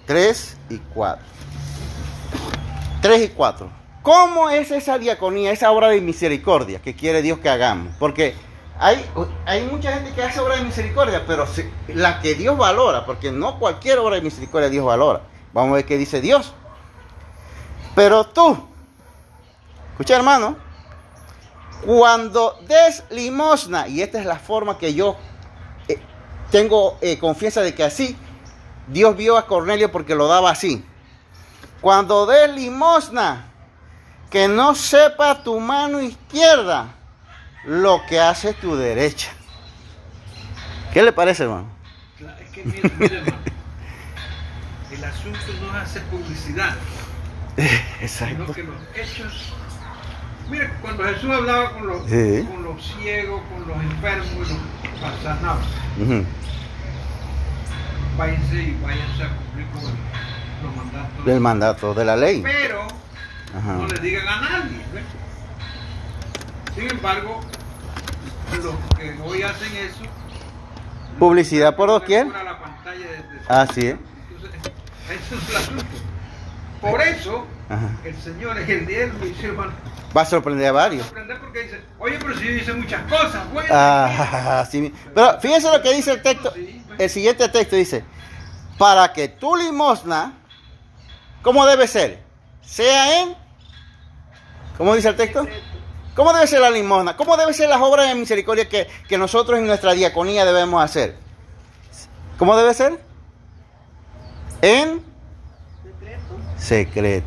[0.06, 1.24] 3 y 4.
[3.02, 3.70] 3 y 4.
[4.02, 7.94] ¿Cómo es esa diaconía, esa obra de misericordia que quiere Dios que hagamos?
[7.98, 8.34] Porque
[8.78, 9.04] hay,
[9.44, 11.46] hay mucha gente que hace obra de misericordia, pero
[11.88, 15.22] la que Dios valora, porque no cualquier obra de misericordia Dios valora.
[15.52, 16.52] Vamos a ver qué dice Dios.
[17.96, 18.56] Pero tú,
[19.92, 20.56] escucha hermano,
[21.84, 25.16] cuando des limosna, y esta es la forma que yo
[25.88, 25.98] eh,
[26.52, 28.16] tengo eh, confianza de que así,
[28.86, 30.84] Dios vio a Cornelio porque lo daba así.
[31.80, 33.52] Cuando des limosna,
[34.30, 36.97] que no sepa tu mano izquierda
[37.64, 39.30] lo que hace tu derecha.
[40.92, 41.68] ¿Qué le parece, hermano?
[42.40, 43.38] Es que, mire, mire, hermano,
[44.90, 46.76] el asunto no es hacer publicidad.
[48.00, 48.42] Exacto.
[48.42, 49.52] Sino que los hechos.
[50.50, 55.66] Mire, cuando Jesús hablaba con los, con los ciegos, con los enfermos y los sanados,
[58.16, 61.24] váyanse y váyanse a cumplir con los mandatos.
[61.26, 62.40] Del mandato de la ley.
[62.42, 62.86] Pero
[63.62, 64.78] no le digan a nadie.
[64.94, 65.04] ¿ves?
[66.78, 67.40] Sin embargo,
[68.62, 70.02] los que hoy hacen eso.
[71.18, 72.28] Publicidad por doquier.
[72.28, 73.96] La pantalla de, Así es.
[75.10, 75.84] Ese es el asunto.
[76.80, 77.90] Por eso, Ajá.
[78.04, 79.72] el Señor es el día del juicio, hermano.
[80.16, 81.04] Va a sorprender a varios.
[81.06, 83.68] Sorprender porque dice, oye, pero si yo hice muchas cosas, bueno.
[83.72, 84.94] Ah, sí.
[85.12, 86.54] Pero fíjense lo que dice el texto.
[86.96, 88.04] El siguiente texto dice,
[88.78, 90.34] para que tu limosna,
[91.42, 92.22] ¿cómo debe ser?
[92.62, 93.34] Sea en,
[94.76, 95.44] ¿cómo dice el texto?
[96.18, 97.16] ¿Cómo debe ser la limosna?
[97.16, 101.14] ¿Cómo deben ser las obras de misericordia que, que nosotros en nuestra diaconía debemos hacer?
[102.36, 103.00] ¿Cómo debe ser?
[104.60, 105.00] En
[105.84, 106.36] Secreto.
[106.58, 107.26] secreto.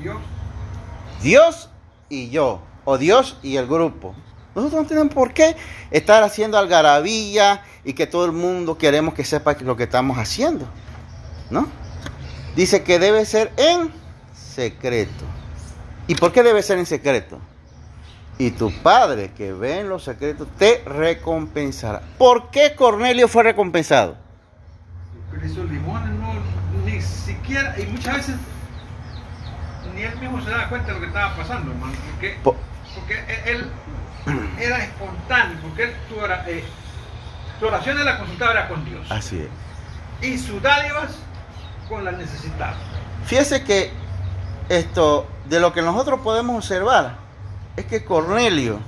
[0.00, 0.16] Dios,
[1.22, 1.68] Dios
[2.08, 4.14] y yo, o Dios y el grupo.
[4.54, 5.54] Nosotros no tenemos por qué
[5.90, 10.66] estar haciendo algarabía y que todo el mundo queremos que sepa lo que estamos haciendo.
[11.50, 11.68] ¿No?
[12.54, 13.92] Dice que debe ser en
[14.32, 15.26] secreto.
[16.06, 17.38] ¿Y por qué debe ser en secreto?
[18.38, 22.02] Y tu padre que ve en los secretos te recompensará.
[22.18, 24.16] ¿Por qué Cornelio fue recompensado?
[25.42, 26.32] esos limones no,
[26.84, 28.36] ni siquiera, y muchas veces
[29.94, 32.56] ni él mismo se daba cuenta de lo que estaba pasando, hermano, porque, Po-
[32.94, 33.66] porque él
[34.58, 36.64] era espontáneo, porque él, ora- eh,
[37.60, 39.38] su oración de la consultaba era con Dios, Así
[40.20, 40.26] es.
[40.26, 41.16] y sus dádivas
[41.88, 42.74] con la necesidad.
[43.26, 43.90] Fíjese que
[44.68, 47.18] esto, de lo que nosotros podemos observar,
[47.76, 48.78] es que Cornelio,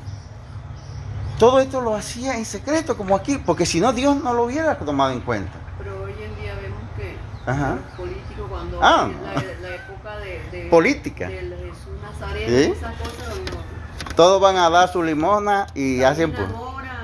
[1.39, 4.77] todo esto lo hacía en secreto, como aquí, porque si no, Dios no lo hubiera
[4.79, 5.53] tomado en cuenta.
[5.79, 7.17] Pero hoy en día vemos que
[7.51, 7.77] Ajá.
[7.77, 9.11] los políticos cuando Ah.
[9.11, 9.35] en la,
[9.69, 11.29] la época de, de- Política.
[11.29, 12.73] del Jesús Nazareno, ¿Sí?
[12.77, 14.15] esas cosas no.
[14.17, 16.33] Todos van a dar su limosna y hacen...
[16.33, 16.95] Caminan pu- ahora,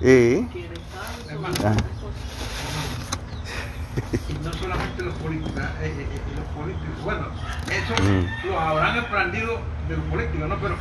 [0.00, 0.48] Sí.
[4.42, 7.26] no solamente los políticos, eh, eh, eh, los políticos, bueno,
[7.68, 8.46] eso Mm.
[8.48, 10.56] lo habrán aprendido de los políticos, ¿no?
[10.60, 10.76] Pero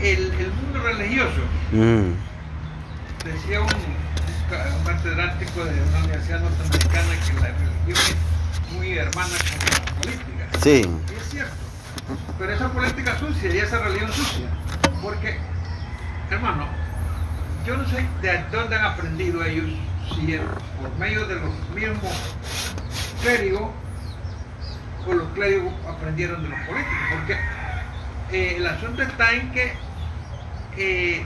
[0.00, 1.40] el, el mundo religioso,
[1.72, 2.12] Mm,
[3.24, 9.68] decía un, un catedrático de una universidad norteamericana que la religión es muy hermana con
[9.68, 10.48] la política.
[10.62, 10.82] Sí.
[11.12, 11.54] Y es cierto.
[12.38, 14.46] Pero esa política sucia y esa religión sucia.
[15.02, 15.36] Porque,
[16.30, 16.66] hermano,
[17.66, 19.66] yo no sé de dónde han aprendido ellos,
[20.14, 20.40] si es
[20.80, 22.12] por medio de los mismos
[23.22, 23.70] clérigos
[25.06, 26.98] o los clérigos aprendieron de los políticos.
[27.12, 27.36] Porque
[28.32, 29.74] eh, el asunto está en que,
[30.78, 31.22] eh,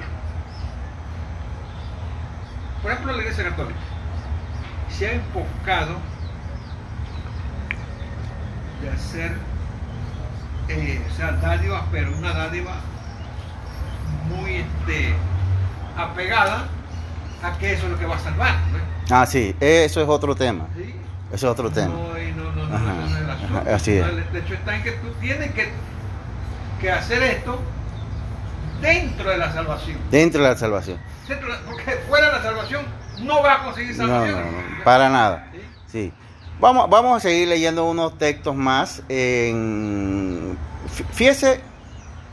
[2.82, 3.78] por ejemplo, la Iglesia Católica
[4.88, 5.96] se ha enfocado
[8.82, 9.32] de hacer,
[10.68, 12.74] eh, o sea, dádivas, pero una dádiva
[14.28, 15.14] muy este,
[15.96, 16.66] apegada
[17.42, 18.54] a que eso es lo que va a salvar.
[18.72, 19.16] ¿no?
[19.16, 20.66] Ah, sí, eso es otro tema.
[20.76, 20.94] ¿Sí?
[21.32, 21.94] Eso es otro tema.
[21.94, 23.74] No, no, no, no, Ajá, eso no es el asunto.
[23.74, 24.06] así es.
[24.06, 25.68] El hecho está en que tú tienes que,
[26.80, 27.60] que hacer esto
[28.82, 29.98] dentro de la salvación.
[30.10, 30.98] Dentro de la salvación.
[31.66, 32.84] Porque fuera de la salvación
[33.22, 34.42] no vas a conseguir No, no, salvación.
[34.78, 35.50] no, para nada.
[35.90, 36.12] ¿Sí?
[36.60, 39.02] Vamos, vamos a seguir leyendo unos textos más.
[39.08, 40.56] En,
[40.96, 41.60] fí- fíjese,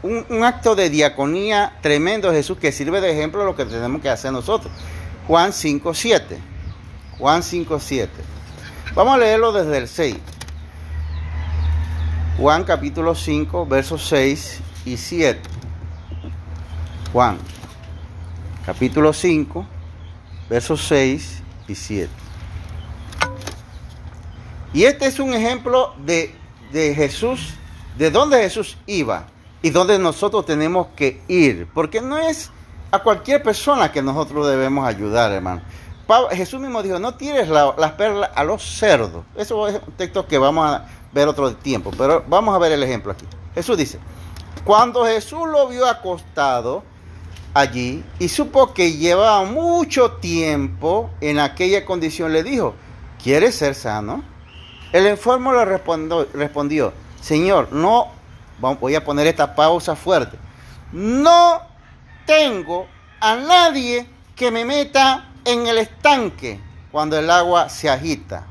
[0.03, 3.65] un, un acto de diaconía tremendo de Jesús que sirve de ejemplo a lo que
[3.65, 4.71] tenemos que hacer nosotros.
[5.27, 6.37] Juan 5, 7.
[7.17, 8.11] Juan 5, 7.
[8.95, 10.15] Vamos a leerlo desde el 6.
[12.37, 15.41] Juan capítulo 5, versos 6 y 7.
[17.13, 17.37] Juan
[18.65, 19.65] capítulo 5,
[20.49, 22.09] versos 6 y 7.
[24.73, 26.35] Y este es un ejemplo de,
[26.71, 27.55] de Jesús,
[27.97, 29.25] de dónde Jesús iba
[29.63, 31.67] y dónde nosotros tenemos que ir.
[31.73, 32.51] Porque no es
[32.91, 35.61] a cualquier persona que nosotros debemos ayudar, hermano.
[36.31, 39.23] Jesús mismo dijo, no tires la- las perlas a los cerdos.
[39.35, 42.81] Eso es un texto que vamos a ver otro tiempo, pero vamos a ver el
[42.83, 43.25] ejemplo aquí.
[43.55, 43.99] Jesús dice,
[44.63, 46.83] cuando Jesús lo vio acostado
[47.59, 52.75] allí y supo que llevaba mucho tiempo en aquella condición, le dijo,
[53.21, 54.23] ¿quieres ser sano?
[54.91, 58.07] El enfermo le respondió, respondió, Señor, no,
[58.59, 60.37] voy a poner esta pausa fuerte,
[60.91, 61.61] no
[62.25, 62.87] tengo
[63.19, 66.59] a nadie que me meta en el estanque
[66.91, 68.45] cuando el agua se agita.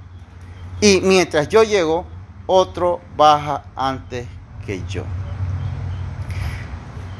[0.81, 2.07] Y mientras yo llego,
[2.47, 4.27] otro baja antes
[4.65, 5.05] que yo.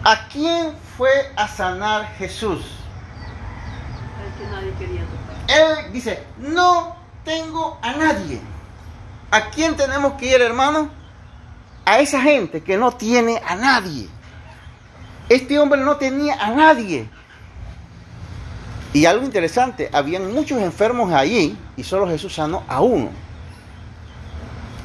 [0.05, 2.61] ¿A quién fue a sanar Jesús?
[4.27, 5.85] Es que nadie quería tocar.
[5.87, 8.41] Él dice, no tengo a nadie.
[9.31, 10.89] ¿A quién tenemos que ir, hermano?
[11.85, 14.09] A esa gente que no tiene a nadie.
[15.29, 17.09] Este hombre no tenía a nadie.
[18.93, 23.11] Y algo interesante, habían muchos enfermos allí y solo Jesús sanó a uno.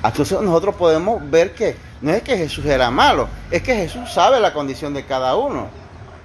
[0.03, 4.39] Entonces nosotros podemos ver que no es que Jesús era malo, es que Jesús sabe
[4.39, 5.67] la condición de cada uno.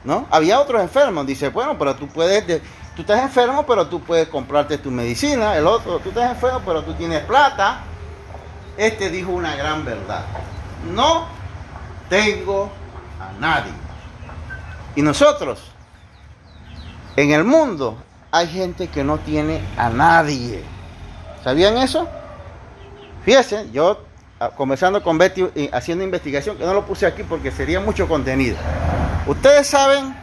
[0.05, 0.27] ¿no?
[0.31, 2.61] Había otros enfermos, dice, bueno, pero tú puedes, de-
[2.97, 5.57] tú estás enfermo, pero tú puedes comprarte tu medicina.
[5.57, 7.81] El otro, tú estás enfermo, pero tú tienes plata.
[8.77, 10.25] Este dijo una gran verdad.
[10.95, 11.27] No
[12.09, 12.71] tengo
[13.21, 13.73] a nadie.
[14.97, 15.61] Y nosotros,
[17.17, 17.99] en el mundo,
[18.31, 20.63] hay gente que no tiene a nadie.
[21.45, 22.09] ¿Sabían eso?
[23.25, 24.03] Fíjense, yo
[24.57, 28.57] conversando con Betty y haciendo investigación, que no lo puse aquí porque sería mucho contenido.
[29.27, 30.15] Ustedes saben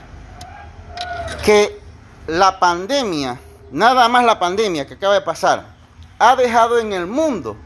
[1.43, 1.79] que
[2.27, 3.39] la pandemia,
[3.71, 5.65] nada más la pandemia que acaba de pasar,
[6.17, 7.57] ha dejado en el mundo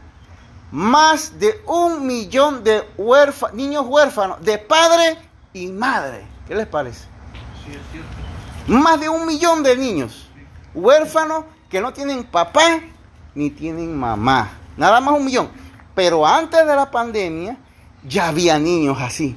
[0.72, 2.84] más de un millón de
[3.52, 5.18] niños huérfanos de padre
[5.52, 6.24] y madre.
[6.46, 7.06] ¿Qué les parece?
[8.66, 10.28] Más de un millón de niños
[10.74, 12.80] huérfanos que no tienen papá
[13.34, 14.50] ni tienen mamá.
[14.76, 15.48] Nada más un millón.
[15.94, 17.56] Pero antes de la pandemia
[18.04, 19.36] ya había niños así.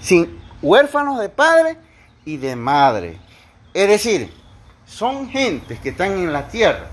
[0.00, 1.76] Sin huérfanos de padre
[2.24, 3.18] y de madre.
[3.72, 4.32] Es decir,
[4.86, 6.88] son gentes que están en la tierra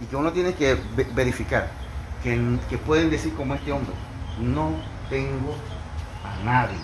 [0.00, 0.76] y que uno tiene que
[1.14, 1.70] verificar.
[2.22, 3.94] Que, pueden decir como este hombre,
[4.40, 4.72] no
[5.08, 5.54] tengo
[6.24, 6.76] a nadie.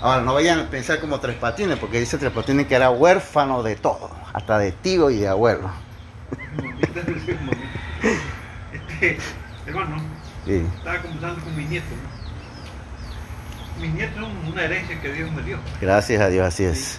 [0.00, 3.62] Ahora, no vayan a pensar como Tres Patines, porque dice Tres Patines que era huérfano
[3.62, 5.70] de todo, hasta de tío y de abuelo.
[8.72, 9.18] Este,
[9.66, 9.96] hermano,
[10.46, 11.86] estaba conversando con mi nieto.
[13.80, 15.58] Mis nietos son una herencia que Dios me dio.
[15.80, 16.98] Gracias a Dios, así es.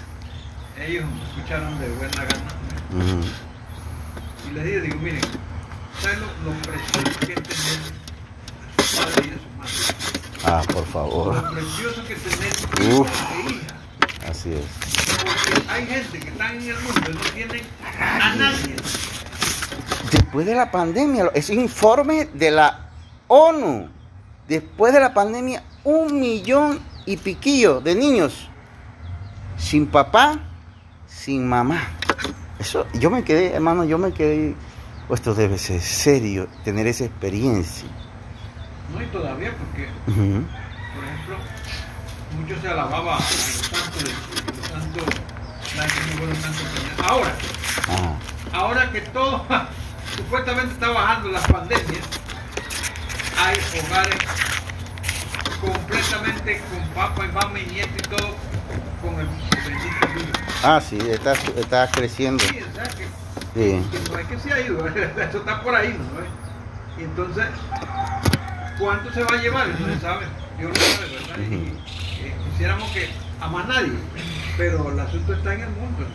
[0.79, 3.25] Ellos me escucharon de buena gana.
[4.49, 5.21] Y les dije, digo, miren,
[6.01, 7.79] ¿saben lo, lo precioso que es tener
[8.77, 10.05] a su padre y a su madre?
[10.43, 11.35] Ah, por favor.
[11.43, 14.29] Lo precioso que tener Uf, e hija.
[14.29, 14.65] Así es.
[15.23, 17.61] Porque hay gente que está en el mundo y no tienen
[17.99, 18.75] a nadie.
[20.11, 22.84] Después de la pandemia, es informe de la
[23.27, 23.89] ONU.
[24.47, 28.49] Después de la pandemia, un millón y piquillo de niños
[29.57, 30.39] sin papá,
[31.07, 31.81] sin mamá.
[32.59, 34.55] Eso, yo me quedé, hermano, yo me quedé.
[35.09, 37.87] Esto debe ser serio, tener esa experiencia.
[38.93, 41.37] No, y todavía porque, por ejemplo,
[42.39, 44.11] mucho se alababa a los santos, de,
[44.57, 45.03] los santos,
[45.75, 46.65] la santos
[47.07, 47.35] Ahora,
[48.51, 49.45] ahora que todo
[50.17, 52.05] supuestamente está bajando las pandemias,
[53.37, 54.17] hay hogares
[55.61, 58.35] completamente con papá y mamá y nieto y todo
[59.01, 60.39] con el bendito virus.
[60.63, 62.43] Ah, sí, está, está creciendo.
[62.43, 63.05] Sí, o sea que,
[63.53, 63.85] sí.
[63.91, 67.01] que no es que se ha ido, eso está por ahí, ¿no?
[67.01, 67.45] Y entonces
[68.79, 69.67] ¿Cuánto se va a llevar?
[69.67, 70.25] No se sabe.
[70.57, 71.37] Dios no sabe, ¿verdad?
[71.49, 73.09] Y, eh, quisiéramos que
[73.39, 73.93] a más nadie,
[74.57, 76.05] pero el asunto está en el mundo.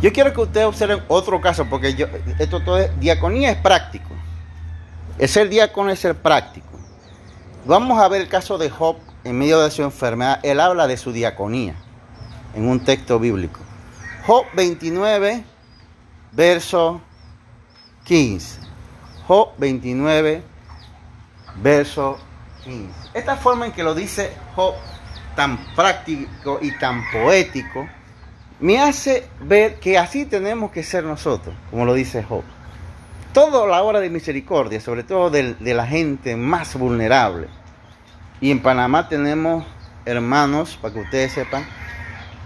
[0.00, 2.06] Yo quiero que ustedes observen otro caso, porque yo,
[2.38, 4.10] esto todo es, diaconía es práctico.
[5.18, 6.68] El ser diácono es ser práctico.
[7.64, 10.40] Vamos a ver el caso de Job en medio de su enfermedad.
[10.42, 11.74] Él habla de su diaconía
[12.54, 13.60] en un texto bíblico.
[14.26, 15.44] Job 29,
[16.32, 17.00] verso
[18.04, 18.60] 15.
[19.26, 20.42] Job 29,
[21.56, 22.18] verso
[22.64, 23.10] 15.
[23.14, 24.74] Esta forma en que lo dice Job,
[25.36, 27.86] tan práctico y tan poético,
[28.60, 32.44] me hace ver que así tenemos que ser nosotros, como lo dice Job.
[33.32, 37.48] Toda la hora de misericordia, sobre todo de, la gente más vulnerable.
[38.42, 39.64] Y en Panamá tenemos
[40.04, 41.66] hermanos, para que ustedes sepan,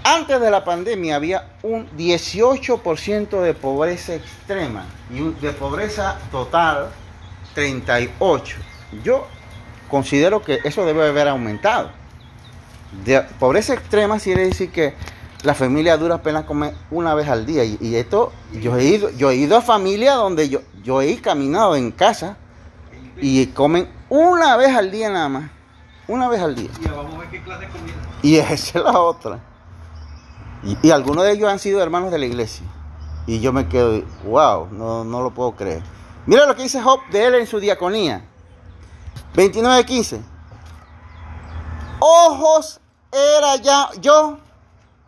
[0.04, 6.90] antes de la pandemia había un 18% de pobreza extrema y de pobreza total
[7.54, 8.56] 38.
[9.02, 9.26] Yo
[9.90, 11.90] considero que eso debe haber aumentado.
[13.40, 14.94] Pobreza extrema quiere decir que
[15.46, 17.62] la familia dura apenas come una vez al día.
[17.62, 21.76] Y, esto, yo he ido, yo he ido a familias donde yo, yo he caminado
[21.76, 22.36] en casa
[23.20, 25.50] y comen una vez al día nada más.
[26.08, 26.68] Una vez al día.
[26.80, 27.94] Y vamos a ver qué clase de comida.
[28.22, 29.38] Y esa es la otra.
[30.64, 32.66] Y, y, algunos de ellos han sido hermanos de la iglesia.
[33.28, 35.80] Y yo me quedo, wow, no, no lo puedo creer.
[36.26, 38.24] Mira lo que dice Job de él en su diaconía.
[39.36, 40.20] 29.15.
[42.00, 42.80] Ojos
[43.12, 44.38] era ya yo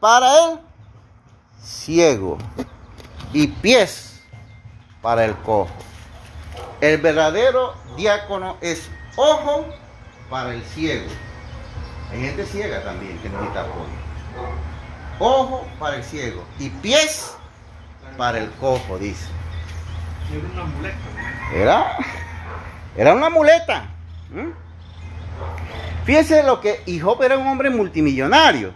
[0.00, 0.58] para él
[1.62, 2.38] ciego
[3.32, 4.22] y pies
[5.02, 5.70] para el cojo.
[6.80, 9.66] El verdadero diácono es ojo
[10.30, 11.10] para el ciego.
[12.12, 13.88] Hay gente ciega también que necesita apoyo.
[15.18, 17.34] Ojo para el ciego y pies
[18.16, 19.28] para el cojo, dice.
[21.54, 21.96] Era.
[22.96, 23.86] Era, una muleta.
[24.30, 24.50] ¿Mm?
[26.04, 28.72] Fíjese lo que, y Job era un hombre multimillonario.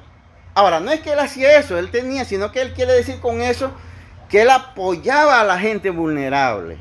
[0.55, 3.41] Ahora, no es que él hacía eso, él tenía, sino que él quiere decir con
[3.41, 3.73] eso
[4.29, 6.79] que él apoyaba a la gente vulnerable.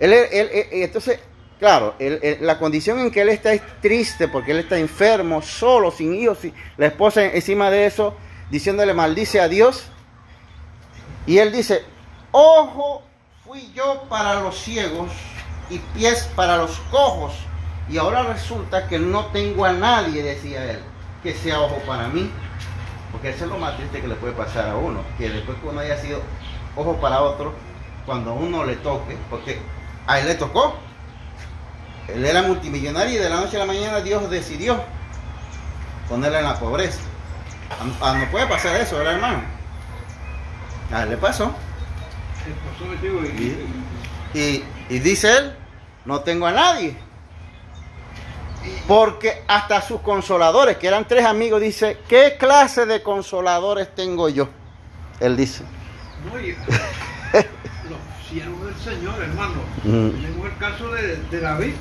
[0.00, 1.20] Entonces,
[1.58, 6.14] claro, la condición en que él está es triste porque él está enfermo, solo, sin
[6.14, 6.38] hijos,
[6.76, 8.16] la esposa encima de eso,
[8.50, 9.86] diciéndole maldice a Dios.
[11.26, 11.82] Y él dice,
[12.32, 13.02] ojo
[13.44, 15.10] fui yo para los ciegos
[15.68, 17.34] y pies para los cojos.
[17.90, 20.80] Y ahora resulta que no tengo a nadie, decía él,
[21.22, 22.30] que sea ojo para mí.
[23.14, 25.68] Porque eso es lo más triste que le puede pasar a uno, que después que
[25.68, 26.20] uno haya sido
[26.74, 27.54] ojo para otro,
[28.04, 29.60] cuando a uno le toque, porque
[30.08, 30.76] a él le tocó.
[32.08, 34.82] Él era multimillonario y de la noche a la mañana Dios decidió
[36.08, 36.98] ponerle en la pobreza.
[38.00, 39.42] A, no puede pasar eso, ¿verdad, hermano?
[40.92, 41.54] A él le pasó.
[44.34, 45.56] Y, y dice él,
[46.04, 46.96] no tengo a nadie.
[48.86, 54.48] Porque hasta sus consoladores, que eran tres amigos, dice, ¿qué clase de consoladores tengo yo?
[55.20, 55.64] Él dice.
[56.30, 56.52] No, y,
[57.88, 59.54] los siervos del Señor, hermano.
[59.82, 61.74] Tenemos el caso de, de David.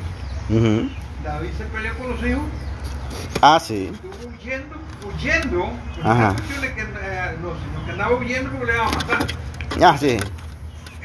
[1.24, 2.44] David se peleó con los hijos.
[3.42, 3.92] Ah, sí.
[3.94, 4.76] Estuvo huyendo,
[5.06, 5.70] huyendo.
[6.04, 6.36] Ajá.
[6.36, 9.28] Que, eh, no, que andaba huyendo porque le iban a matar.
[9.82, 10.18] Ah, sí.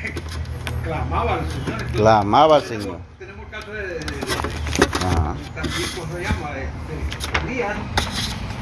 [0.85, 1.85] Clamaba al Señor.
[1.93, 2.99] Clamaba al Señor.
[3.19, 4.58] Tenemos el caso de, de, de
[4.99, 6.53] también, ¿cómo se llama?
[6.53, 7.77] De, de Elías.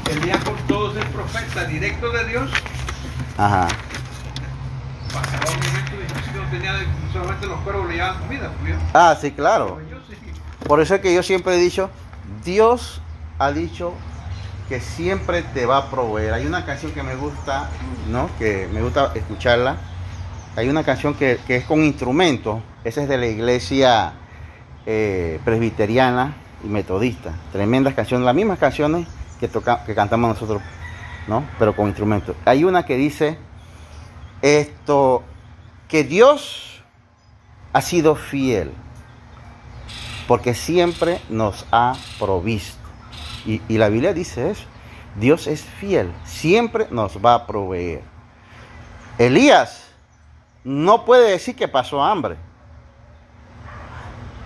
[0.09, 2.49] Elías con todos el profeta directo de Dios.
[3.37, 3.67] Ajá.
[5.13, 6.73] Pasaba un momento y no tenía
[7.11, 8.51] solamente los cuervos le llevaban comida.
[8.61, 9.79] Pues, ah, sí, claro.
[10.65, 11.89] Por eso es que yo siempre he dicho,
[12.43, 13.01] Dios
[13.39, 13.93] ha dicho
[14.69, 16.33] que siempre te va a proveer.
[16.33, 17.69] Hay una canción que me gusta,
[18.09, 18.29] ¿no?
[18.37, 19.77] Que me gusta escucharla.
[20.55, 22.61] Hay una canción que, es con instrumentos.
[22.83, 24.13] Esa es de la iglesia
[24.87, 27.35] eh, presbiteriana y metodista.
[27.51, 29.07] Tremendas canciones, las mismas canciones
[29.39, 30.61] que, toca, que cantamos nosotros,
[31.27, 31.43] ¿no?
[31.59, 32.35] Pero con instrumentos.
[32.45, 33.37] Hay una que dice
[34.41, 35.23] esto,
[35.87, 36.81] que Dios
[37.73, 38.71] ha sido fiel
[40.27, 42.77] porque siempre nos ha provisto.
[43.45, 44.65] Y, la Biblia dice eso.
[45.15, 48.03] Dios es fiel, siempre nos va a proveer.
[49.17, 49.87] Elías
[50.63, 52.35] no puede decir que pasó hambre.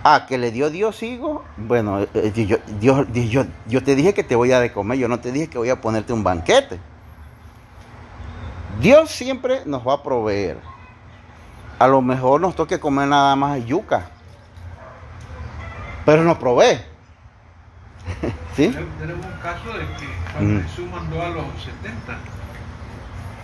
[0.04, 1.44] Ah, que le dio Dios higo.
[1.56, 4.98] Bueno, eh, eh, yo, Dios, yo, yo te dije que te voy a de comer,
[4.98, 6.80] yo no te dije que voy a ponerte un banquete.
[8.80, 10.58] Dios siempre nos va a proveer.
[11.78, 14.10] A lo mejor nos toque comer nada más yuca
[16.04, 16.80] pero nos provee.
[18.56, 18.74] ¿Sí?
[18.98, 22.18] Tenemos un caso de que cuando Jesús mandó a los 70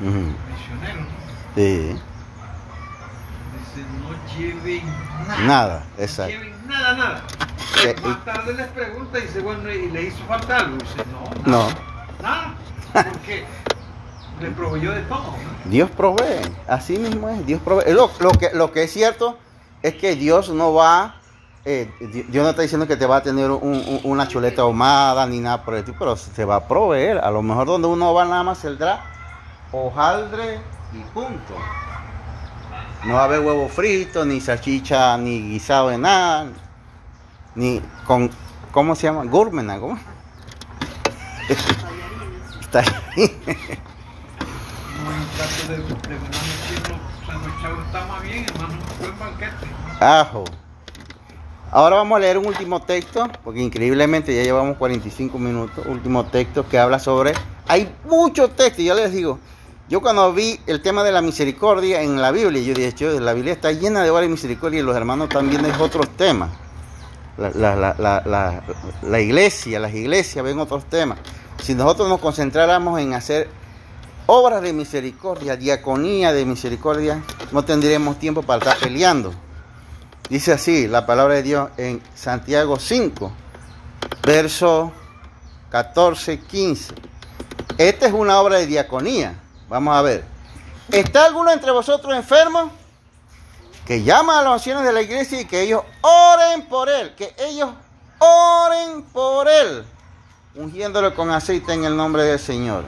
[0.00, 1.06] misioneros,
[1.54, 1.96] sí.
[3.76, 4.82] No lleven
[5.26, 5.40] nada.
[5.40, 6.34] Nada, exacto.
[6.34, 7.22] No lleven nada, nada.
[8.02, 10.76] Más tarde les pregunta y dice, bueno, ¿y le hizo falta algo?
[10.76, 11.68] Y dice, no, nada.
[11.68, 12.22] No.
[12.22, 12.54] Nada.
[12.92, 13.44] Porque
[14.40, 15.32] le proveyó de todo.
[15.32, 15.70] ¿no?
[15.70, 17.92] Dios provee, así mismo es, Dios provee.
[17.92, 19.38] Lo, lo, que, lo que es cierto
[19.82, 21.18] es que Dios no va
[21.70, 25.62] eh, Dios no está diciendo que te va a tener una chuleta ahumada ni nada
[25.62, 27.18] por el tipo, pero se va a proveer.
[27.18, 29.04] A lo mejor donde uno va nada más saldrá
[29.70, 30.60] hojaldre
[30.94, 31.54] y punto.
[33.04, 36.48] No va a haber huevo frito, ni salchicha, ni guisado de nada,
[37.54, 38.30] ni con,
[38.72, 39.24] ¿cómo se llama?
[39.24, 39.98] Gourmet, ¿cómo?
[42.60, 43.36] Está ahí.
[50.00, 50.44] Ajo.
[51.70, 56.66] Ahora vamos a leer un último texto, porque increíblemente ya llevamos 45 minutos, último texto
[56.66, 57.34] que habla sobre...
[57.66, 59.38] Hay muchos textos, ya les digo,
[59.88, 63.54] yo cuando vi el tema de la misericordia en la Biblia, yo dije, la Biblia
[63.54, 66.50] está llena de varias misericordia y los hermanos también de otros temas.
[67.38, 71.18] La, iglesia, las iglesias ven otros temas.
[71.62, 73.48] Si nosotros nos concentráramos en hacer
[74.26, 79.32] obras de misericordia, diaconía de misericordia, no tendríamos tiempo para estar peleando.
[80.28, 83.32] Dice así la palabra de Dios en Santiago 5,
[84.22, 84.92] verso
[85.70, 86.94] 14, 15.
[87.78, 89.47] Esta es una obra de diaconía.
[89.68, 90.24] Vamos a ver.
[90.90, 92.70] ¿Está alguno entre vosotros enfermo?
[93.86, 97.14] Que llama a los ancianos de la iglesia y que ellos oren por él.
[97.14, 97.70] Que ellos
[98.18, 99.84] oren por él.
[100.54, 102.84] Ungiéndolo con aceite en el nombre del Señor.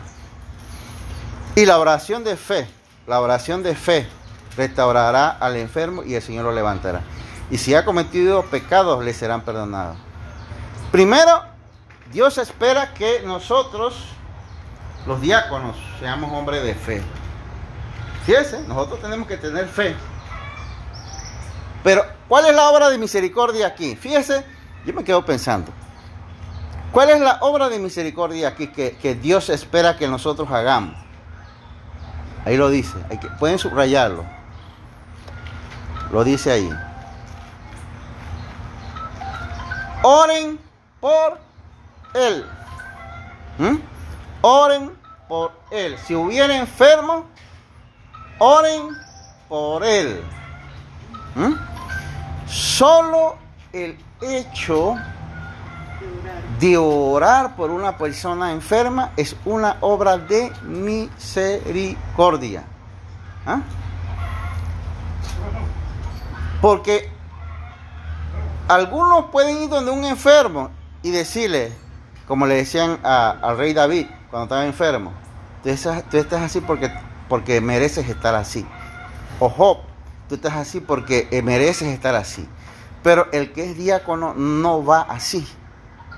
[1.55, 2.69] Y la oración de fe.
[3.07, 4.09] La oración de fe
[4.57, 7.03] restaurará al enfermo y el Señor lo levantará
[7.51, 9.97] y si ha cometido pecados le serán perdonados.
[10.93, 11.43] Primero,
[12.13, 13.97] Dios espera que nosotros,
[15.07, 17.03] los diáconos, seamos hombres de fe.
[18.27, 19.95] Fíjese, nosotros tenemos que tener fe.
[21.83, 23.97] Pero, ¿cuál es la obra de misericordia aquí?
[23.97, 24.45] Fíjese,
[24.85, 25.73] yo me quedo pensando.
[26.93, 30.95] ¿Cuál es la obra de misericordia aquí que, que Dios espera que nosotros hagamos?
[32.45, 34.25] Ahí lo dice, hay que, pueden subrayarlo.
[36.11, 36.71] Lo dice ahí.
[40.03, 40.59] Oren
[41.01, 41.39] por
[42.15, 42.45] él.
[43.59, 43.90] ¿Mm?
[44.43, 44.93] Oren
[45.29, 45.97] por él.
[46.07, 47.27] Si hubiera enfermo,
[48.39, 48.91] oren
[49.49, 50.23] por él.
[51.35, 51.55] ¿Mm?
[52.47, 53.37] Solo
[53.73, 54.97] el hecho
[56.59, 62.65] de orar por una persona enferma es una obra de misericordia.
[63.47, 63.61] ¿Ah?
[66.61, 67.11] Porque
[68.69, 70.71] algunos pueden ir donde un enfermo
[71.03, 71.73] y decirle,
[72.27, 75.13] como le decían al rey David cuando estaba enfermo,
[75.63, 78.67] tú estás, estás así porque, mereces estar así.
[79.39, 79.79] O Job,
[80.29, 82.49] tú estás así porque mereces estar así.
[83.03, 85.47] Pero el que es diácono no va así.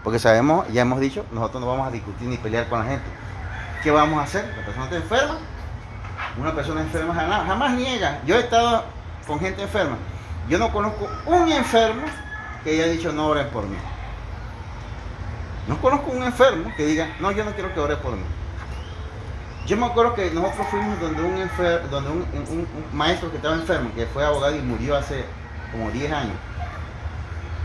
[0.03, 3.05] Porque sabemos, ya hemos dicho, nosotros no vamos a discutir ni pelear con la gente.
[3.83, 4.45] ¿Qué vamos a hacer?
[4.57, 5.39] La persona está enferma.
[6.39, 8.21] Una persona enferma jamás, jamás niega.
[8.27, 8.85] Yo he estado
[9.27, 9.97] con gente enferma.
[10.49, 12.03] Yo no conozco un enfermo
[12.65, 13.77] que haya dicho no oren por mí.
[15.67, 18.25] No conozco un enfermo que diga, no, yo no quiero que ore por mí.
[19.67, 23.91] Yo me acuerdo que nosotros fuimos donde un, enfer donde un, maestro que estaba enfermo,
[23.95, 25.25] que fue abogado y murió hace
[25.71, 26.37] como 10 años.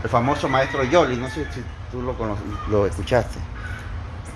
[0.04, 2.14] El famoso maestro Yoli, no sé si tú lo,
[2.68, 3.40] lo escuchaste.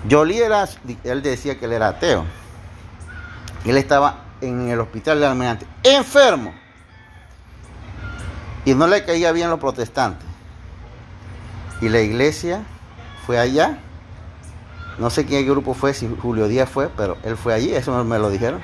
[0.09, 0.67] Yoli era,
[1.05, 2.25] él decía que él era ateo.
[3.63, 6.53] Él estaba en el hospital de Almirante, enfermo.
[8.65, 10.27] Y no le caía bien los protestantes.
[11.79, 12.63] Y la iglesia
[13.25, 13.79] fue allá.
[14.97, 18.19] No sé qué grupo fue, si Julio Díaz fue, pero él fue allí, eso me
[18.19, 18.61] lo dijeron.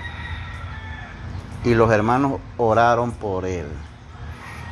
[1.64, 3.68] Y los hermanos oraron por él.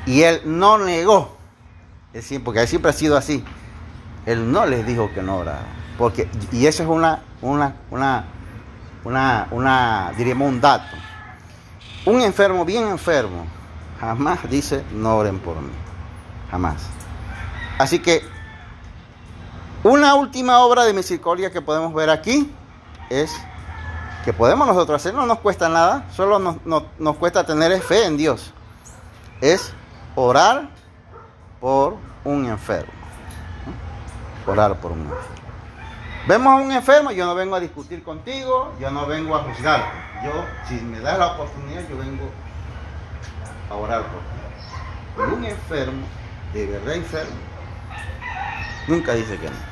[0.05, 1.35] Y él no negó.
[2.13, 3.43] Es porque él siempre ha sido así.
[4.25, 5.65] Él no les dijo que no oraron.
[5.97, 8.25] Porque, y eso es una, una, una,
[9.03, 10.95] una, una, diríamos un dato.
[12.05, 13.45] Un enfermo, bien enfermo,
[13.99, 15.71] jamás dice no oren por mí.
[16.51, 16.87] Jamás.
[17.79, 18.23] Así que
[19.87, 22.51] una última obra de misericordia que podemos ver aquí
[23.09, 23.31] es
[24.25, 28.53] que podemos nosotros hacer, no nos cuesta nada, solo nos, cuesta tener fe en Dios.
[29.39, 29.71] Es
[30.15, 30.67] orar
[31.61, 32.91] por un enfermo.
[34.45, 35.37] Orar por un enfermo.
[36.27, 39.85] Vemos a un enfermo, yo no vengo a discutir contigo, yo no vengo a juzgar.
[40.25, 40.31] Yo,
[40.67, 42.29] si me das la oportunidad, yo vengo
[43.69, 45.33] a orar por ti.
[45.33, 46.05] un enfermo,
[46.53, 47.35] de verdad enfermo,
[48.87, 49.66] Nunca dice que no.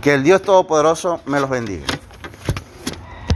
[0.00, 1.84] Que el Dios Todopoderoso me los bendiga.